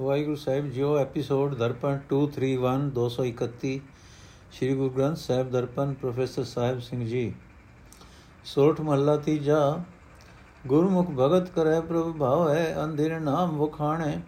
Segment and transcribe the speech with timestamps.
[0.00, 3.80] ਵਾਹਿਗੁਰੂ ਸਾਹਿਬ ਜੀਓ, episode Darpan 231 231
[4.52, 7.34] Sri Guru Granth Sahib Darpan, professor Sahib Singh ji.
[8.44, 9.80] ਸੋਠ ਮਹੱਲਾ ਤੀਜਾ,
[10.66, 14.20] ਗੁਰਮੁਖ ਭਗਤ ਕਰੈ ਪ੍ਰਭ ਭਾਵ ਹੈ ਅੰਧਿਰ ਨਾਮ ਵਖਾਣੇ,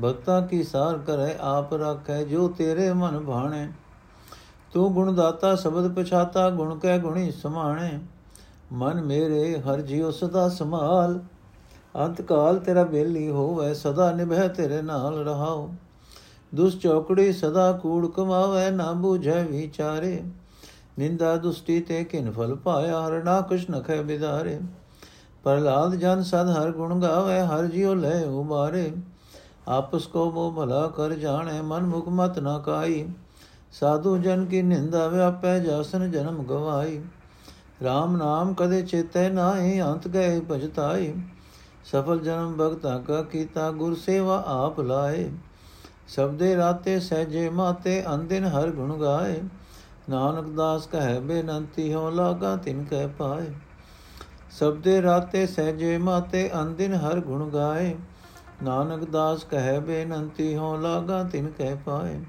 [0.00, 3.72] ਭਗਤਾ ਕੀ ਸਾਰ ਕਰੈ, ਆਪ ਰੱਖੈ ਜੋ ਤੇਰੇ ਮਨ ਭਾਣੇ।
[4.72, 7.98] ਤੂੰ ਗੁਣ ਦਾਤਾ, ਸ਼ਬਦ ਪਛਾਤਾ, ਗੁਣ ਕੈ ਗੁਣੀ ਸਮਾਣੇ।
[8.72, 11.20] ਮਨ ਮੇਰੇ, ਹਰ ਜਿਉ ਸਦਾ ਸਮਾਲ
[11.98, 15.68] ਅੰਤ ਕਾਲ ਤੇਰਾ ਬੇਲੀ ਹੋਵੇ, ਸਦਾ ਨਿਭੈ ਤੇਰੇ ਨਾਲ ਰਹਾਉ
[16.54, 20.22] ਦੁਸ ਚੌਕੜੀ ਸਦਾ ਕੂੜ ਕਮਾਵੇ, ਨਾ ਬੂਝੈ ਵਿਚਾਰੇ।
[20.98, 24.60] ਨਿੰਦਾ ਦੁਸਤੀ ਤੇ ਕਿਨ ਫਲ ਪਾਇਆ, ਹਰ ਨਾ ਕੁਛ ਨਖੈ ਬਿਦਾਰੇ।
[25.44, 28.92] ਪ੍ਰਲਾਦ ਜਨ ਸਦ ਹਰ ਗੁਣ ਗਾਵੇ, ਹਰ ਜਿਉ ਲੈ ਉਬਾਰੇ।
[29.68, 33.08] ਆਪਸ ਕੋ ਮੋ ਭਲਾ ਕਰ ਜਾਣੇ, ਮਨ ਮੁਖ ਮਤ ਨਾ ਕਾਈ।
[33.72, 37.00] ਸਾਧੂ ਜਨ ਕੀ ਨਿੰਦਾ ਵਿਆਪੈ, ਜਾਸਨ ਜਨਮ ਗਵਾਈ।
[37.82, 41.14] RAM ਨਾਮ ਕਦੇ ਚੇਤੈ ਨਾਹੀ, ਅੰਤ ਗਏ ਭਜਤਾਈ।
[41.84, 45.30] ਸਫਲ ਜਨਮ ਭਗਤਾ ਕਾ ਕੀਤਾ ਗੁਰ ਸੇਵਾ ਆਪ ਲਾਏ।
[46.08, 49.42] ਸਬਦੇ ਰਾਤੇ ਸਹਜੇ ਮਾਤੇ ਅੰਦਿਨ ਹਰ ਗੁਣ ਗਾਏ।
[50.10, 53.52] ਨਾਨਕ ਦਾਸ ਕਹੈ ਬੇਨੰਤੀ ਹੋ ਲਾਗਾ ਤਿਨ ਕਹਿ ਪਾਏ।
[54.50, 57.94] ਸਬਦੇ ਰਾਤੇ ਸਹਜੇ ਮਾਤੇ ਅੰਦਿਨ ਹਰ ਗੁਣ ਗਾਏ।
[58.62, 62.20] ਨਾਨਕ ਦਾਸ ਕਹੈ ਬੇਨੰਤੀ ਹੋ ਲਾਗਾ ਤਿਨ ਕਹਿ ਪਾਏ।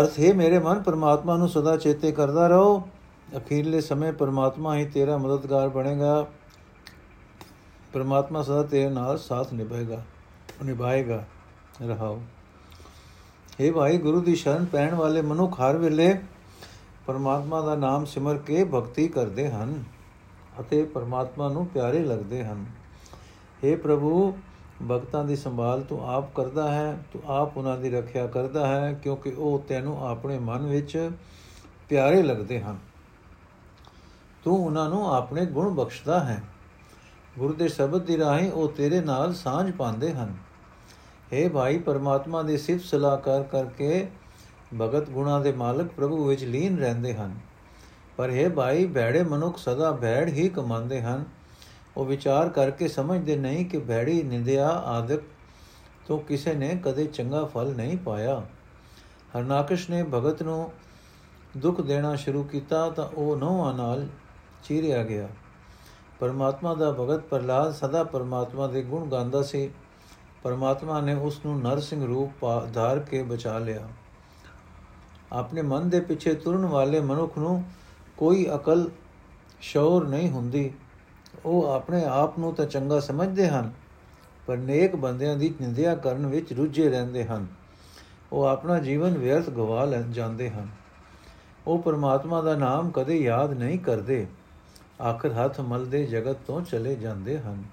[0.00, 2.88] ਅਰਥ ਹੈ ਮੇਰੇ ਮਨ ਪਰਮਾਤਮਾ ਨੂੰ ਸਦਾ ਚੇਤੇ ਕਰਦਾ ਰਹੋ।
[3.36, 6.26] ਅਖੀਰਲੇ ਸਮੇਂ ਪਰਮਾਤਮਾ ਹੀ ਤੇਰਾ ਮਦਦਗਾਰ ਬਣੇਗਾ।
[7.92, 10.02] ਪਰਮਾਤਮਾ ਸਦਾ ਤੇਰੇ ਨਾਲ ਸਾਥ ਨਿਭਾਏਗਾ
[10.64, 11.24] ਨਿਭਾਏਗਾ।
[11.88, 12.22] ਰਹਾਓ।
[13.60, 16.20] हे ਭਾਈ, ਗੁਰੂ ਦੀ ਸ਼ਰਨ ਪੈਣ ਵਾਲੇ ਮਨੁੱਖ ਹਰ ਵੇਲੇ
[17.06, 19.84] ਪਰਮਾਤਮਾ ਦਾ ਨਾਮ ਸਿਮਰ ਕੇ ਭਗਤੀ ਕਰਦੇ ਹਨ
[20.60, 22.66] ਅਤੇ ਪਰਮਾਤਮਾ ਨੂੰ ਪਿਆਰੇ ਲੱਗਦੇ ਹਨ।
[23.64, 24.38] हे ਪ੍ਰਭੂ,
[24.90, 29.30] ਭਗਤਾਂ ਦੀ ਸੰਭਾਲ ਤੂੰ ਆਪ ਕਰਦਾ ਹੈ, ਤੂੰ ਆਪ ਉਹਨਾਂ ਦੀ ਰੱਖਿਆ ਕਰਦਾ ਹੈ, ਕਿਉਂਕਿ
[29.30, 31.10] ਉਹ ਤੈਨੂੰ ਆਪਣੇ ਮਨ ਵਿੱਚ
[31.88, 32.89] ਪਿਆਰੇ ਲੱਗਦੇ ਹਨ।
[34.44, 36.42] ਤੂੰ ਉਹਨਾਂ ਨੂੰ ਆਪਣੇ ਗੁਣ ਬਖਸ਼ਦਾ ਹੈ।
[37.38, 40.34] ਗੁਰੂ ਦੇ ਸ਼ਬਦ ਦੀ ਰਾਹੀਂ ਉਹ ਤੇਰੇ ਨਾਲ ਸਾਂਝ ਪਾਉਂਦੇ ਹਨ।
[41.32, 44.08] हे ਭਾਈ, ਪਰਮਾਤਮਾ ਦੀ ਸਿਫਤ ਸਲਾਹ ਕਰ ਕਰਕੇ
[44.80, 47.34] ਭਗਤ ਗੁਣਾ ਦੇ ਮਾਲਕ ਪ੍ਰਭੂ ਵਿੱਚ ਲੀਨ ਰਹਿੰਦੇ ਹਨ।
[48.16, 51.24] ਪਰ हे ਭਾਈ, ਭੈੜੇ ਮਨੁੱਖ ਸਦਾ ਭੈੜ ਹੀ ਕਮਾਉਂਦੇ ਹਨ।
[51.96, 55.20] ਉਹ ਵਿਚਾਰ ਕਰਕੇ ਸਮਝਦੇ ਨਹੀਂ ਕਿ ਭੈੜੀ ਨਿੰਦਿਆ ਆਦਿਕ
[56.08, 58.42] ਤੋਂ ਕਿਸੇ ਨੇ ਕਦੇ ਚੰਗਾ ਫਲ ਨਹੀਂ ਪਾਇਆ।
[59.38, 60.72] ਹਰਨਾਕਸ਼ ਨੇ ਭਗਤ ਨੂੰ
[61.56, 64.06] ਦੁੱਖ ਦੇਣਾ ਸ਼ੁਰੂ ਕੀਤਾ ਤਾਂ ਉਹ ਨੋਹਾਂ ਨਾਲ
[64.64, 65.28] ਚੀਰਿਆ ਗਿਆ।
[66.20, 69.70] ਪਰਮਾਤਮਾ ਦਾ ਭਗਤ ਪ੍ਰਲਾਦ ਸਦਾ ਪਰਮਾਤਮਾ ਦੇ ਗੁਣ ਗਾਉਂਦਾ ਸੀ।
[70.42, 73.88] ਪਰਮਾਤਮਾ ਨੇ ਉਸ ਨੂੰ ਨਰਸਿੰਘ ਰੂਪ ਧਾਰ ਕੇ ਬਚਾ ਲਿਆ।
[75.32, 77.62] ਆਪਣੇ ਮਨ ਦੇ ਪਿੱਛੇ ਤੁਰਨ ਵਾਲੇ ਮਨੁੱਖ ਨੂੰ
[78.16, 78.90] ਕੋਈ ਅਕਲ,
[79.60, 80.70] ਸ਼ੌਰ ਨਹੀਂ ਹੁੰਦੀ।
[81.44, 83.70] ਉਹ ਆਪਣੇ ਆਪ ਨੂੰ ਤਾਂ ਚੰਗਾ ਸਮਝਦੇ ਹਨ,
[84.46, 87.46] ਪਰ ਨੇਕ ਬੰਦਿਆਂ ਦੀ ਨਿੰਦਿਆ ਕਰਨ ਵਿੱਚ ਰੁੱਝੇ ਰਹਿੰਦੇ ਹਨ।
[88.32, 90.68] ਉਹ ਆਪਣਾ ਜੀਵਨ ਵਿਅਰਥ ਗਵਾ ਲੈ, ਜਾਂਦੇ ਹਨ।
[91.66, 94.26] ਉਹ ਪਰਮਾਤਮਾ ਦਾ ਨਾਮ ਕਦੇ ਯਾਦ ਨਹੀਂ ਕਰਦੇ।
[95.00, 97.64] ਆਖਰ ਹੱਥ ਮਲਦੇ ਜਗਤ ਤੋਂ ਚਲੇ ਜਾਂਦੇ ਹਨ।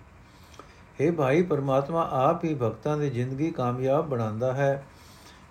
[1.01, 4.85] हे ਭਾਈ, ਪਰਮਾਤਮਾ ਆਪ ਹੀ ਭਗਤਾਂ ਦੀ ਜ਼ਿੰਦਗੀ ਕਾਮਯਾਬ ਬਣਾਉਂਦਾ ਹੈ।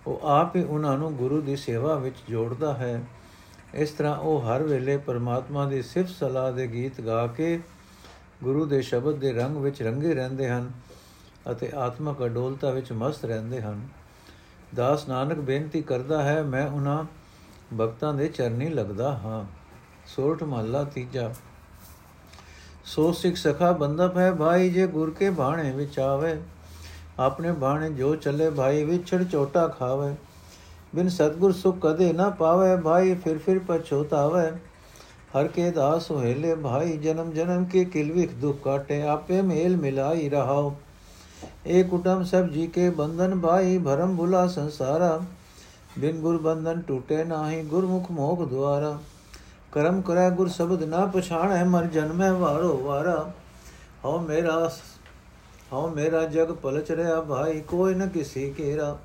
[0.07, 3.03] ਉਹ ਆਪ ਹੀ ਉਹਨਾਂ ਨੂੰ ਗੁਰੂ ਦੀ ਸੇਵਾ ਵਿੱਚ ਜੋੜਦਾ ਹੈ।
[3.73, 7.59] ਇਸ ਤਰ੍ਹਾਂ ਉਹ ਹਰ ਵੇਲੇ ਪਰਮਾਤਮਾ ਦੀ ਸਿਫਤ ਸਲਾਹ ਦੇ ਗੀਤ ਗਾ ਕੇ
[8.43, 10.71] ਗੁਰੂ ਦੇ ਸ਼ਬਦ ਦੇ ਰੰਗ ਵਿੱਚ ਰੰਗੇ ਰਹਿੰਦੇ ਹਨ
[11.51, 13.87] ਅਤੇ ਆਤਮਕ ਅਡੋਲਤਾ ਵਿੱਚ ਮਸਤ ਰਹਿੰਦੇ ਹਨ।
[14.75, 17.03] ਦਾਸ ਨਾਨਕ ਬੇਨਤੀ ਕਰਦਾ ਹੈ, ਮੈਂ ਉਹਨਾਂ
[17.77, 19.45] ਭਗਤਾਂ ਦੇ ਚਰਨੀ ਲੱਗਦਾ ਹਾਂ।
[20.07, 21.33] ਸੋਰਠ ਮਹੱਲਾ ਤੀਜਾ।
[22.87, 26.35] ਸੋ ਸਿੱਖ ਸਖਾ ਬੰਦਪ ਹੈ ਭਾਈ ਜੇ ਗੁਰ ਕੇ ਬਾਣੇ ਵਿੱਚ ਆਵੇ
[27.19, 30.13] ਆਪਣੇ ਬਾਣੇ ਜੋ ਚੱਲੇ ਭਾਈ ਵਿਛੜ ਚੋਟਾ ਖਾਵੇ
[30.95, 34.49] ਬਿਨ ਸਤਗੁਰ ਸੁਖ ਕਦੇ ਨਾ ਪਾਵੇ ਭਾਈ ਫਿਰ ਫਿਰ ਪਛੋਤਾਵੇ
[35.35, 40.73] ਹਰ ਕੇ ਦਾਸ ਹੋੇਲੇ ਭਾਈ ਜਨਮ ਜਨਮ ਕੇ ਕਿਲਵਿਖ ਦੁਖ ਕਾਟੇ ਆਪੇ ਮੇਲ ਮਿਲਾਈ ਰਹਾਓ
[41.67, 45.19] ਏ ਕੁਟਮ ਸਭ ਜੀ ਕੇ ਬੰਧਨ ਭਾਈ ਭਰਮ ਭੁਲਾ ਸੰਸਾਰਾ
[45.99, 48.97] ਬਿਨ ਗੁਰ ਬੰਧਨ ਟੂਟੇ ਨਾਹੀ ਗੁਰਮੁਖ ਮੋਖ ਦੁਆਰਾ
[49.71, 53.31] ਕਰਮ ਕਰੈ ਗੁਰ ਸ਼ਬਦ ਨਾ ਪਛਾਣੈ, ਮਰ ਜਨਮੈ ਵਾਰੋ ਵਾਰਾ।
[54.05, 54.69] ਹਉ ਮੇਰਾ
[55.73, 58.97] ਹਉ ਮੇਰਾ ਜਗ ਪਲਚ ਰਿਆ, ਭਾਈ ਕੋਈ ਨ ਕਿਸੀ ਕੇਰਾ।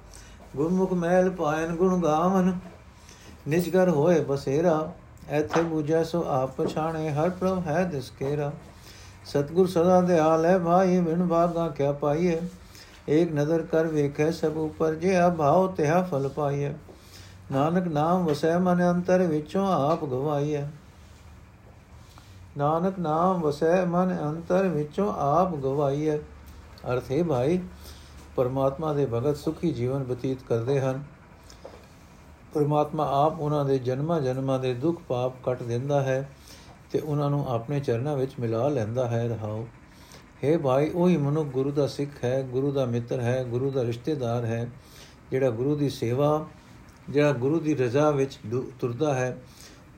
[0.56, 2.52] ਗੁਰਮੁਖ ਮਹਿਲ ਪਾਇਨ ਗੁਣ ਗਾਵਨ,
[3.48, 4.92] ਨਿਜ ਘਰ ਹੋਏ ਬਸੇਰਾ।
[5.28, 8.52] ਐਥੇ ਬੂਝੈ ਸੋ ਆਪ ਪਛਾਣੇ, ਹਰ ਪ੍ਰਭ ਹੈ ਦਿਸ ਕੇਰਾ।
[9.24, 12.40] ਸਤਗੁਰ ਸਦਾ ਦਿਆਲ ਹੈ ਭਾਈ ਬਿਨ ਬਾਗਾ ਕਿਆ ਪਾਈਏ
[13.08, 16.72] ਏਕ ਨਜ਼ਰ ਕਰ ਵੇਖੈ ਸਭ ਉਪਰ ਜੇ ਅਭਾਉ ਤਿਹਾ ਫਲ ਪਾਈਏ
[17.52, 20.62] ਨਾਨਕ ਨਾਮ ਵਸੈ ਮਨ ਅੰਤਰ ਵਿੱਚੋਂ ਆਪ ਗਵਾਈਐ।
[22.56, 26.16] ਨਾਨਕ ਨਾਮ ਵਸੈ ਮਨ ਅੰਤਰ ਵਿੱਚੋਂ ਆਪ ਗਵਾਈਐ।
[26.92, 27.60] ਅਰਥ ਹੈ ਭਾਈ,
[28.36, 31.02] ਪਰਮਾਤਮਾ ਦੇ ਭਗਤ ਸੁਖੀ ਜੀਵਨ ਬਤੀਤ ਕਰਦੇ ਹਨ।
[32.54, 36.30] ਪਰਮਾਤਮਾ ਆਪ ਉਹਨਾਂ ਦੇ ਜਨਮਾਂ ਜਨਮਾਂ ਦੇ ਦੁੱਖ ਪਾਪ ਕੱਟ ਦਿੰਦਾ ਹੈ
[36.92, 39.66] ਤੇ ਉਹਨਾਂ ਨੂੰ ਆਪਣੇ ਚਰਨਾਂ ਵਿੱਚ ਮਿਲਾ ਲੈਂਦਾ ਹੈ ਰਹਾਓ।
[40.44, 44.44] ਹੈ ਭਾਈ, ਉਹੀ ਮਨੁੱਖ ਗੁਰੂ ਦਾ ਸਿੱਖ ਹੈ, ਗੁਰੂ ਦਾ ਮਿੱਤਰ ਹੈ, ਗੁਰੂ ਦਾ ਰਿਸ਼ਤੇਦਾਰ
[44.44, 44.70] ਹੈ,
[45.30, 46.46] ਜਿਹੜਾ ਗੁਰੂ ਦੀ ਸੇਵਾ
[47.10, 48.38] ਜਿਹੜਾ ਗੁਰੂ ਦੀ ਰਜ਼ਾ ਵਿੱਚ
[48.78, 49.42] ਤੁਰਦਾ ਹੈ,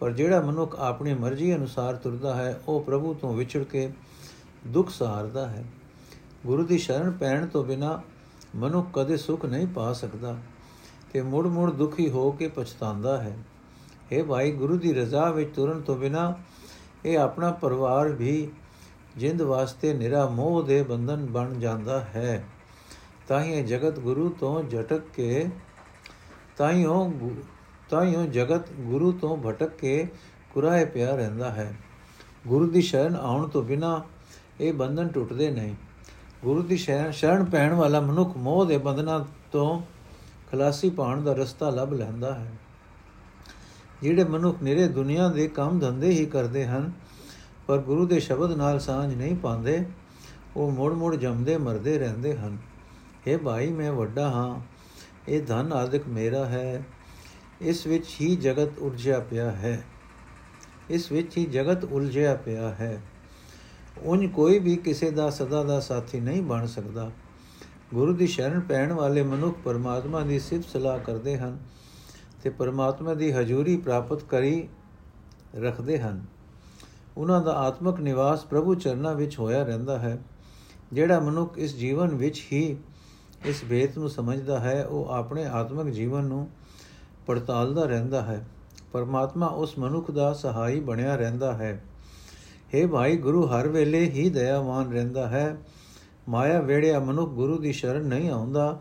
[0.01, 3.93] ਪਰ ਜਿਹੜਾ ਮਨੁੱਖ ਆਪਣੀ ਮਰਜ਼ੀ ਅਨੁਸਾਰ ਤੁਰਦਾ ਹੈ, ਉਹ ਪ੍ਰਭੂ ਤੋਂ ਵਿਛੜ ਕੇ
[4.67, 5.65] ਦੁੱਖ ਸਹਾਰਦਾ ਹੈ।
[6.47, 8.03] ਗੁਰੂ ਦੀ ਸ਼ਰਨ ਪੈਣ ਤੋਂ ਬਿਨਾ
[8.57, 10.37] ਮਨੁੱਖ ਕਦੇ ਸੁਖ ਨਹੀਂ ਪਾ ਸਕਦਾ
[11.13, 13.37] ਤੇ ਮੁੜ ਮੁੜ ਦੁਖੀ ਹੋ ਕੇ ਪਛਤਾਉਂਦਾ ਹੈ।
[14.13, 16.35] ਇਹ ਭਾਈ, ਗੁਰੂ ਦੀ ਰਜ਼ਾ ਵਿੱਚ ਤੁਰਨ ਤੋਂ ਬਿਨਾ
[17.05, 18.49] ਇਹ ਆਪਣਾ ਪਰਿਵਾਰ ਵੀ
[19.17, 22.45] ਜਿੰਦ ਵਾਸਤੇ ਨਿਰਾ ਮੋਹ ਦੇ ਬੰਧਨ ਬਣ ਜਾਂਦਾ ਹੈ।
[23.29, 25.47] ਤਾਂ ਹੀ ਇਹ ਜਗਤ ਗੁਰੂ ਤੋਂ ਝਟਕ ਕੇ
[26.57, 27.13] ਤਾਂ ਹੀ ਉਹ
[27.91, 30.09] ਤਾਂ ਹੀ ਉਹ ਜਗਤ ਗੁਰੂ ਤੋਂ ਭਟਕ ਕੇ
[30.55, 31.77] ਕੁਰਾਏ ਪਿਆ ਰਹਿੰਦਾ ਹੈ।
[32.47, 34.03] ਗੁਰੂ ਦੀ ਸ਼ਰਨ ਆਉਣ ਤੋਂ ਬਿਨਾ
[34.61, 35.75] ਇਹ ਬੰਧਨ ਟੁੱਟਦੇ ਨਹੀਂ।
[36.45, 39.83] ਗੁਰੂ ਦੀ ਸ਼ਰਨ ਸ਼ਰਨ ਪੈਣ ਵਾਲਾ ਮਨੁੱਖ ਮੋਹ ਦੇ ਬੰਧਨਾਂ ਤੋਂ
[40.51, 42.53] ਖਲਾਸੀ ਪਾਉਣ ਦਾ ਰਸਤਾ ਲੱਭ ਲੈਂਦਾ ਹੈ।
[44.03, 46.93] ਜਿਹੜੇ ਮਨੁੱਖ ਨਿਰੇ ਦੁਨੀਆ ਦੇ ਕੰਮ ਧੰਦੇ ਹੀ ਕਰਦੇ ਹਨ,
[47.67, 49.87] ਪਰ ਗੁਰੂ ਦੇ ਸ਼ਬਦ ਨਾਲ ਸਾਂਝ ਨਹੀਂ ਪਾਉਂਦੇ,
[50.57, 52.59] ਉਹ ਮੋੜ-ਮੋੜ ਜੰਮਦੇ ਮਰਦੇ ਰਹਿੰਦੇ ਹਨ।
[53.27, 54.74] ਇਹ ਭਾਈ, ਮੈਂ ਵੱਡਾ ਹਾਂ।
[55.29, 56.85] ਇਹ ਧਨ ਆਦਿਕ ਮੇਰਾ ਹੈ,
[57.61, 59.85] ਇਸ ਵਿੱਚ ਹੀ ਜਗਤ ਉਲਝਿਆ ਪਿਆ ਹੈ।
[60.91, 63.03] ਇਸ ਵਿੱਚ ਹੀ ਜਗਤ ਉਲਝਿਆ ਪਿਆ ਹੈ।
[64.03, 67.11] ਉਨ ਕੋਈ ਵੀ ਕਿਸੇ ਦਾ ਸਦਾ ਦਾ ਸਾਥੀ ਨਹੀਂ ਬਣ ਸਕਦਾ।
[67.95, 71.59] ਗੁਰੂ ਦੀ ਸ਼ਰਨ ਪੈਣ ਵਾਲੇ ਮਨੁੱਖ ਪਰਮਾਤਮਾ ਦੀ ਸਿਫਤ ਸਲਾਹ ਕਰਦੇ ਹਨ
[72.43, 74.69] ਤੇ ਪਰਮਾਤਮਾ ਦੀ ਹਜ਼ੂਰੀ ਪ੍ਰਾਪਤ ਕਰੀ
[75.57, 76.25] ਰੱਖਦੇ ਹਨ।
[77.17, 80.19] ਉਹਨਾਂ ਦਾ ਆਤਮਿਕ ਨਿਵਾਸ ਪ੍ਰਭੂ ਚਰਨਾਂ ਵਿੱਚ ਹੋਇਆ ਰਹਿੰਦਾ ਹੈ,
[80.93, 82.77] ਜਿਹੜਾ ਮਨੁੱਖ ਇਸ ਜੀਵਨ ਵਿੱਚ ਹੀ
[83.45, 86.49] ਇਸ ਭੇਤ ਨੂੰ ਸਮਝਦਾ ਹੈ, ਉਹ ਆਪਣੇ ਆਤਮਿਕ ਜੀਵਨ ਨੂੰ
[87.27, 88.49] ਪੜਤਾਲਦਾ ਰਹਿੰਦਾ ਹੈ।
[88.93, 91.85] ਪਰਮਾਤਮਾ ਉਸ ਮਨੁੱਖ ਦਾ ਸਹਾਈ ਬਣਿਆ ਰਹਿੰਦਾ ਹੈ।
[92.75, 95.57] हे ਭਾਈ, ਗੁਰੂ ਹਰ ਵੇਲੇ ਹੀ ਦਇਆਵਾਨ ਰਹਿੰਦਾ ਹੈ।
[96.29, 98.81] ਮਾਇਆ ਵੇੜਿਆ ਮਨੁੱਖ ਗੁਰੂ ਦੀ ਸ਼ਰਨ ਨਹੀਂ ਆਉਂਦਾ।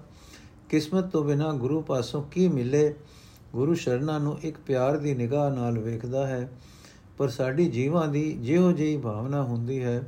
[0.69, 2.93] ਕਿਸਮਤ ਤੋਂ ਬਿਨਾ ਗੁਰੂ ਪਾਸੋਂ ਕੀ ਮਿਲੇ?
[3.53, 6.51] ਗੁਰੂ ਸ਼ਰਨਾਂ ਨੂੰ ਇੱਕ ਪਿਆਰ ਦੀ ਨਿਗਾਹ ਨਾਲ ਵੇਖਦਾ ਹੈ।
[7.17, 10.03] ਪਰ ਸਾਡੀ ਜੀਵਾਂ ਦੀ ਜਿਹੋ ਜਿਹੀ ਭਾਵਨਾ ਹੁੰਦੀ ਹੈ,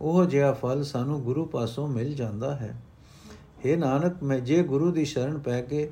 [0.00, 2.82] ਉਹ ਜਿਹਾ ਫਲ ਸਾਨੂੰ ਗੁਰੂ ਪਾਸੋਂ ਮਿਲ ਜਾਂਦਾ ਹੈ।
[3.66, 5.90] हे ਨਾਨਕ, ਮੈਂ ਜੇ ਗੁਰੂ ਦੀ ਸ਼ਰਨ ਪੈ ਕੇ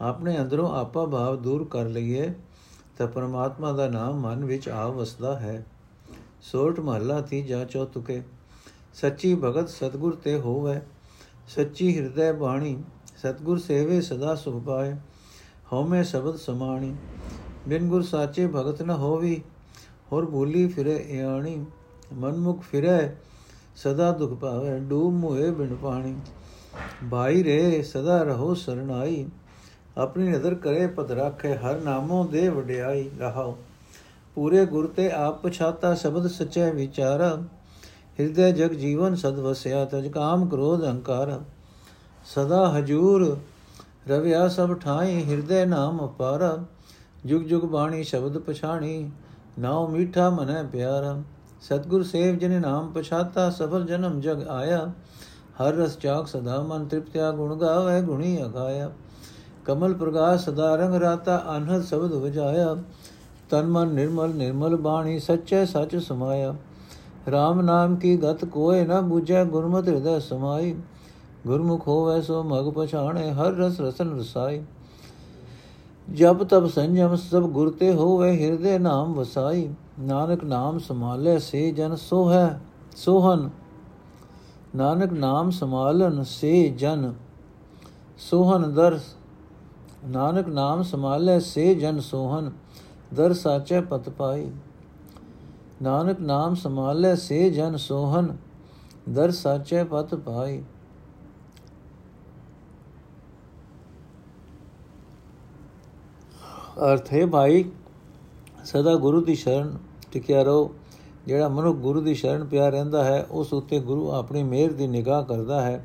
[0.00, 2.32] ਆਪਣੇ ਅੰਦਰੋਂ ਆਪਾ ਭਾਵ ਦੂਰ ਕਰ ਲਈਏ,
[2.96, 5.66] ਤਾਂ ਪਰਮਾਤਮਾ ਦਾ ਨਾਮ ਮਨ ਵਿੱਚ ਆ ਵਸਦਾ ਹੈ।
[6.40, 8.22] ਸੋਟ ਮਹੱਲਾ ਤੀਜਾ ਚੌਥੁਕੇ,
[8.94, 10.80] ਸੱਚੀ ਭਗਤ ਸਤਗੁਰ ਤੇ ਹੋਵੇ।
[11.48, 12.82] ਸੱਚੀ ਹਿਰਦੈ ਬਾਣੀ,
[13.16, 14.94] ਸਤਗੁਰ ਸੇਵੇ ਸਦਾ ਸੁਖ ਪਾਏ।
[15.72, 16.96] ਹਉਮੈ ਸ਼ਬਦ ਸਮਾਣੀ,
[17.68, 19.42] ਬਿਨ ਗੁਰ ਸਾਚੇ ਭਗਤ ਨ ਹੋਵੀ।
[20.12, 21.64] ਹੋਰ ਭੂਲੀ ਫਿਰੇ ਇਆਣੀ,
[22.12, 23.10] ਮਨਮੁਖ ਫਿਰੇ,
[23.76, 26.16] ਸਦਾ ਦੁਖ ਪਾਵੇ ਡੂਬ ਮੋਏ ਬਿਨ ਪਾਣੀ।
[27.10, 29.26] ਭਾਈ ਰੇ, ਸਦਾ ਰਹੋ ਸਰਣਾਈ।
[29.98, 33.58] ਆਪਣੀ ਨਜ਼ਰ ਕਰੇ ਪਤ ਰੱਖੇ, ਹਰ ਨਾਮੋਂ ਦੇ ਵਡਿਆਈ ਰਹਾਓ।
[34.34, 37.42] ਪੂਰੇ ਗੁਰ ਤੇ ਆਪ ਪਛਾਤਾ, ਸ਼ਬਦ ਸਚੈ ਵਿਚਾਰ।
[38.20, 41.40] ਹਿਰਦੇ ਜਗ ਜੀਵਨ ਸਦ ਵਸਿਆ, ਤਜ ਕਾਮ ਕ੍ਰੋਧ ਅਹੰਕਾਰ
[42.24, 43.38] ਸਦਾ ਹਜੂਰ
[44.08, 46.64] ਰਵਿਆ ਸਭ ਠਾਈ, ਹਿਰਦੇ ਨਾਮ ਅਪਾਰ।
[47.26, 49.10] ਜੁਗ ਜੁਗ ਬਾਣੀ, ਸ਼ਬਦ ਪਛਾਣੀ,
[49.58, 51.22] ਨਾਉ ਮੀਠਾ ਮਨੈ ਪਿਆਰਾ।
[51.62, 54.92] ਸਤਗੁਰ ਸੇਵ ਜਿਨੇ ਨਾਮ ਪਛਾਤਾ, ਸਫਲ ਜਨਮ ਜਗ ਆਇਆ।
[55.60, 58.90] ਹਰ ਰਸ ਚਾਕ ਸਦਾ ਮਨ ਤ੍ਰਿਪਤਿਆ ਗੁਣ ਗਾਵੇ, ਗੁਣੀ ਅਗਾਇਆ।
[59.64, 62.76] ਕਮਲ ਪ੍ਰਗਾਸ ਸਦਾ ਰੰਗ ਰਾਤਾ, ਅਨਹਦ ਸ਼ਬਦ ਵਜਾਇਆ।
[63.50, 66.54] ਤਨ ਮਨ ਨਿਰਮਲ ਨਿਰਮਲ ਬਾਣੀ ਸੱਚੇ ਸੱਚ ਸਮਾਇਆ।
[67.28, 70.74] RAM ਨਾਮ ਕੀ ਗਤ ਕੋਏ ਨਾ ਬੂਝੈ, ਗੁਰਮਤਿ ਹਿਰਦੈ ਸਮਾਈ।
[71.46, 74.62] ਗੁਰਮੁਖ ਹੋਵੇ ਸੋ ਮਗ ਪਛਾਣੇ, ਹਰ ਰਸ ਰਸਨ ਰਸਾਈ।
[76.14, 81.96] ਜਬ ਤਬ ਸੰਜਮ, ਸਭ ਗੁਰ ਤੇ ਹੋਵੇ ਹਿਰਦੇ ਨਾਮ ਵਸਾਈ। ਨਾਨਕ ਨਾਮ ਸੰਭਾਲੇ, ਸੇ ਜਨ
[81.96, 82.60] ਸੋਹੈ,
[82.96, 83.50] ਸੋਹਨ
[84.76, 87.12] ਨਾਨਕ ਨਾਮ ਸੰਭਾਲਨ ਸੇ ਜਨ,
[88.18, 88.98] ਸੋਹਨ ਦਰ
[90.06, 92.50] ਨਾਨਕ ਨਾਮ ਸੰਭਾਲੇ ਸੇ ਜਨ ਸੋਹਨ
[93.14, 94.50] ਦਰ ਸਾਚੇ ਪਤ ਪਾਈ
[95.82, 98.36] ਨਾਨਕ ਨਾਮ ਸੰਭਾਲੇ ਸੇ ਜਨ ਸੋਹਨ
[99.10, 100.62] ਦਰ ਸਾਚੇ ਪਤ ਪਾਈ
[106.84, 107.64] ਅਰਥ ਹੈ ਭਾਈ,
[108.64, 109.76] ਸਦਾ ਗੁਰੂ ਦੀ ਸ਼ਰਨ
[110.12, 110.70] ਟਿਕਿਆ ਰਹੋ।
[111.26, 115.24] ਜਿਹੜਾ ਮਨੁੱਖ ਗੁਰੂ ਦੀ ਸ਼ਰਨ ਪਿਆ ਰਹਿੰਦਾ ਹੈ, ਉਸ ਉੱਤੇ ਗੁਰੂ ਆਪਣੀ ਮਿਹਰ ਦੀ ਨਿਗਾਹ
[115.24, 115.84] ਕਰਦਾ ਹੈ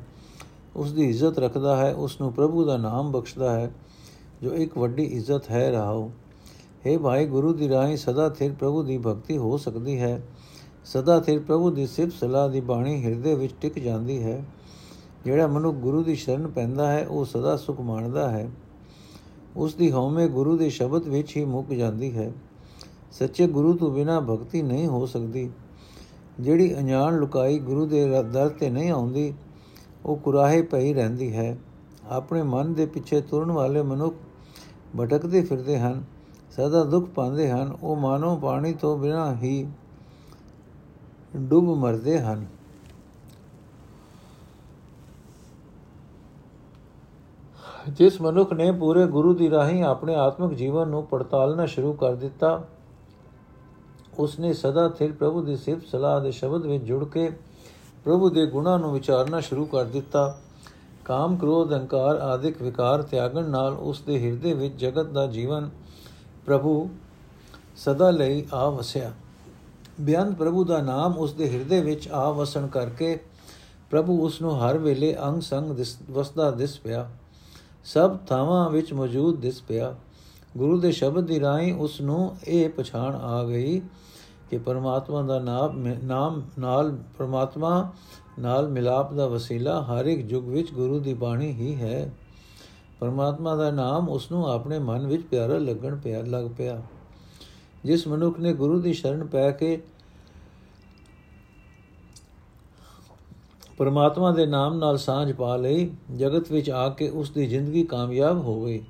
[0.76, 3.70] ਉਸ ਦੀ ਇੱਜ਼ਤ ਰੱਖਦਾ ਹੈ ਉਸ ਨੂੰ ਪ੍ਰਭੂ ਦਾ ਨਾਮ ਬਖਸ਼ਦਾ ਹੈ,
[4.42, 6.10] ਜੋ ਇੱਕ ਵੱਡੀ ਇੱਜ਼ਤ ਹੈ ਰਹਾਓ
[6.86, 10.22] हे ਭਾਈ, ਗੁਰੂ ਦੀ ਰਾਹੀਂ ਸਦਾ ਥਿਰ ਪ੍ਰਭੂ ਦੀ ਭਗਤੀ ਹੋ ਸਕਦੀ ਹੈ।
[10.84, 14.44] ਸਦਾ ਥਿਰ ਪ੍ਰਭੂ ਦੀ ਸਿਫਤ ਸਲਾਹ ਦੀ ਬਾਣੀ ਹਿਰਦੇ ਵਿੱਚ ਟਿਕ ਜਾਂਦੀ ਹੈ।
[15.24, 18.50] ਜਿਹੜਾ ਮਨੁੱਖ ਗੁਰੂ ਦੀ ਸ਼ਰਨ ਪੈਂਦਾ ਹੈ, ਉਹ ਸਦਾ ਸੁਖ ਮਾਣਦਾ ਹੈ।
[19.56, 22.32] ਉਸ ਦੀ ਹਉਮੈ ਗੁਰੂ ਦੇ ਸ਼ਬਦ ਵਿੱਚ ਹੀ ਮੁੱਕ ਜਾਂਦੀ ਹੈ।
[23.10, 25.50] ਸੱਚੇ ਗੁਰੂ ਤੋਂ ਬਿਨਾ ਭਗਤੀ ਨਹੀਂ ਹੋ ਸਕਦੀ।
[26.40, 29.34] ਜਿਹੜੀ ਅਣਜਾਣ ਲੁਕਾਈ ਗੁਰੂ ਦੇ ਦਰ ਤੇ ਨਹੀਂ ਆਉਂਦੀ,
[30.06, 31.58] ਉਹ ਕੁਰਾਹੇ ਪਈ ਰਹਿੰਦੀ ਹੈ।
[32.08, 34.16] ਆਪਣੇ ਮਨ ਦੇ ਪਿੱਛੇ ਤੁਰਨ ਵਾਲੇ ਮਨੁੱਖ
[35.00, 36.04] ਭਟਕਦੇ ਫਿਰਦੇ ਹਨ,
[36.50, 39.66] ਸਦਾ ਦੁੱਖ ਪਾਉਂਦੇ ਹਨ, ਉਹ ਮਾਨੋ ਪਾਣੀ ਤੋਂ ਬਿਨਾ ਹੀ
[41.36, 42.46] ਡੁੱਬ ਮਰਦੇ ਹਨ।
[47.88, 52.68] ਜਿਸ ਮਨੁੱਖ ਨੇ ਪੂਰੇ ਗੁਰੂ ਦੀ ਰਾਹੀਂ ਆਪਣੇ ਆਤਮਿਕ ਜੀਵਨ ਨੂੰ ਪੜਤਾਲਣਾ ਸ਼ੁਰੂ ਕਰ ਦਿੱਤਾ
[54.18, 57.30] ਉਸ ਨੇ ਸਦਾ ਥਿਰ ਪ੍ਰਭੂ ਦੀ ਸਿਫਤ ਸਲਾਹ ਦੇ ਸ਼ਬਦ ਵਿੱਚ ਜੁੜ ਕੇ
[58.04, 60.38] ਪ੍ਰਭੂ ਦੇ ਗੁਣਾਂ ਨੂੰ ਵਿਚਾਰਨਾ ਸ਼ੁਰੂ ਕਰ ਦਿੱਤਾ।
[61.04, 65.70] ਕਾਮ, ਕ੍ਰੋਧ ਹੰਕਾਰ ਆਦਿਕ ਵਿਕਾਰ ਤਿਆਗਣ ਨਾਲ ਉਸ ਦੇ ਹਿਰਦੇ ਵਿੱਚ ਜਗਤ ਦਾ ਜੀਵਨ
[66.46, 66.90] ਪ੍ਰਭੂ
[67.76, 69.12] ਸਦਾ ਲਈ ਆ ਵਸਿਆ
[70.00, 73.18] ਬਿਆਨ ਪ੍ਰਭੂ ਦਾ ਨਾਮ ਉਸ ਦੇ ਹਿਰਦੇ ਵਿੱਚ ਆ ਵਸਣ ਕਰਕੇ
[73.90, 77.10] ਪ੍ਰਭੂ ਉਸ ਨੂੰ ਹਰ ਵੇਲੇ ਅੰਗ ਸੰਗ ਵਸਦਾ ਦਿਸ ਪਿਆ।
[77.84, 79.96] ਸਭ ਥਾਵਾਂ ਵਿੱਚ ਮੌਜੂਦ ਦਿਸ ਪਿਆ।
[80.56, 83.80] ਗੁਰੂ ਦੇ ਸ਼ਬਦ ਦੀ ਰਾਹੀਂ ਉਸ ਨੂੰ ਇਹ ਪਛਾਣ ਆ ਗਈ
[84.50, 87.92] ਕਿ ਪਰਮਾਤਮਾ ਦਾ ਨਾਮ ਨਾਮ ਨਾਲ ਪਰਮਾਤਮਾ
[88.38, 92.12] ਨਾਲ ਮਿਲਾਪ ਦਾ ਵਸੀਲਾ ਹਰ ਇੱਕ ਯੁਗ ਵਿੱਚ ਗੁਰੂ ਦੀ ਬਾਣੀ ਹੀ ਹੈ।
[93.00, 96.82] ਪਰਮਾਤਮਾ ਦਾ ਨਾਮ ਉਸ ਨੂੰ ਆਪਣੇ ਮਨ ਵਿੱਚ ਪਿਆਰਾ ਲੱਗਣ ਪਿਆ, ਲੱਗ ਪਿਆ।
[97.84, 99.82] ਜਿਸ ਮਨੁੱਖ ਨੇ ਗੁਰੂ ਦੀ ਸ਼ਰਨ ਪੈ ਕੇ
[103.78, 108.38] ਪਰਮਾਤਮਾ ਦੇ ਨਾਮ ਨਾਲ ਸਾਂਝ ਪਾ ਲਈ, ਜਗਤ ਵਿੱਚ ਆ ਕੇ ਉਸ ਦੀ ਜ਼ਿੰਦਗੀ ਕਾਮਯਾਬ
[108.38, 108.82] ਹੋ ਗਈ।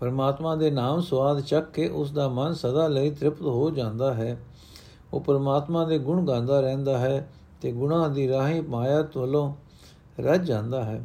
[0.00, 4.36] ਪਰਮਾਤਮਾ ਦੇ ਨਾਮ ਸਵਾਦ ਚੱਕ ਕੇ ਉਸ ਦਾ ਮਨ ਸਦਾ ਲਈ ਤ੍ਰਿਪਤ ਹੋ ਜਾਂਦਾ ਹੈ।
[5.12, 9.54] ਉਹ ਪਰਮਾਤਮਾ ਦੇ ਗੁਣ ਗਾਉਂਦਾ ਰਹਿੰਦਾ ਹੈ ਤੇ ਗੁਣਾਂ ਦੀ ਰਾਹੀਂ ਮਾਇਆ ਤੋਲੋਂ
[10.20, 11.04] ਰੱਜ ਜਾਂਦਾ ਹੈ।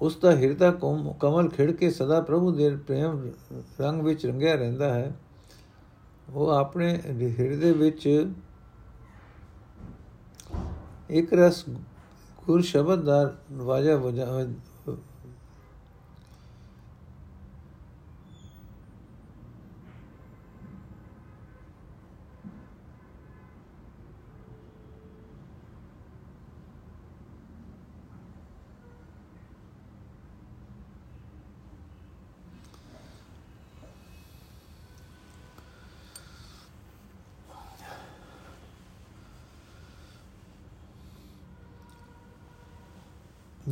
[0.00, 0.70] ਉਸ ਦਾ ਹਿਰਦਾ
[1.20, 3.30] ਕਮਲ ਖਿੜ ਕੇ ਸਦਾ ਪ੍ਰਭੂ ਦੇ ਪ੍ਰੇਮ
[3.80, 5.12] ਰੰਗ ਵਿੱਚ ਰੰਗਿਆ ਰਹਿੰਦਾ ਹੈ।
[6.30, 7.00] ਉਹ ਆਪਣੇ
[7.38, 8.26] ਹਿਰਦੇ ਵਿੱਚ
[11.10, 11.64] ਇੱਕ ਰਸ
[12.46, 13.96] ਗੁਰ ਸ਼ਬਦ ਦਾ ਵਾਜਾ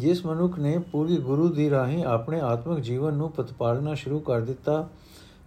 [0.03, 4.89] ਜਿਸ ਮਨੁੱਖ ਨੇ ਪੂਰੀ ਗੁਰੂ ਦੀ ਰਾਹੀਂ ਆਪਣੇ ਆਤਮਿਕ ਜੀਵਨ ਨੂੰ ਪ੍ਰਤਪਾਲਣਾ ਸ਼ੁਰੂ ਕਰ ਦਿੱਤਾ,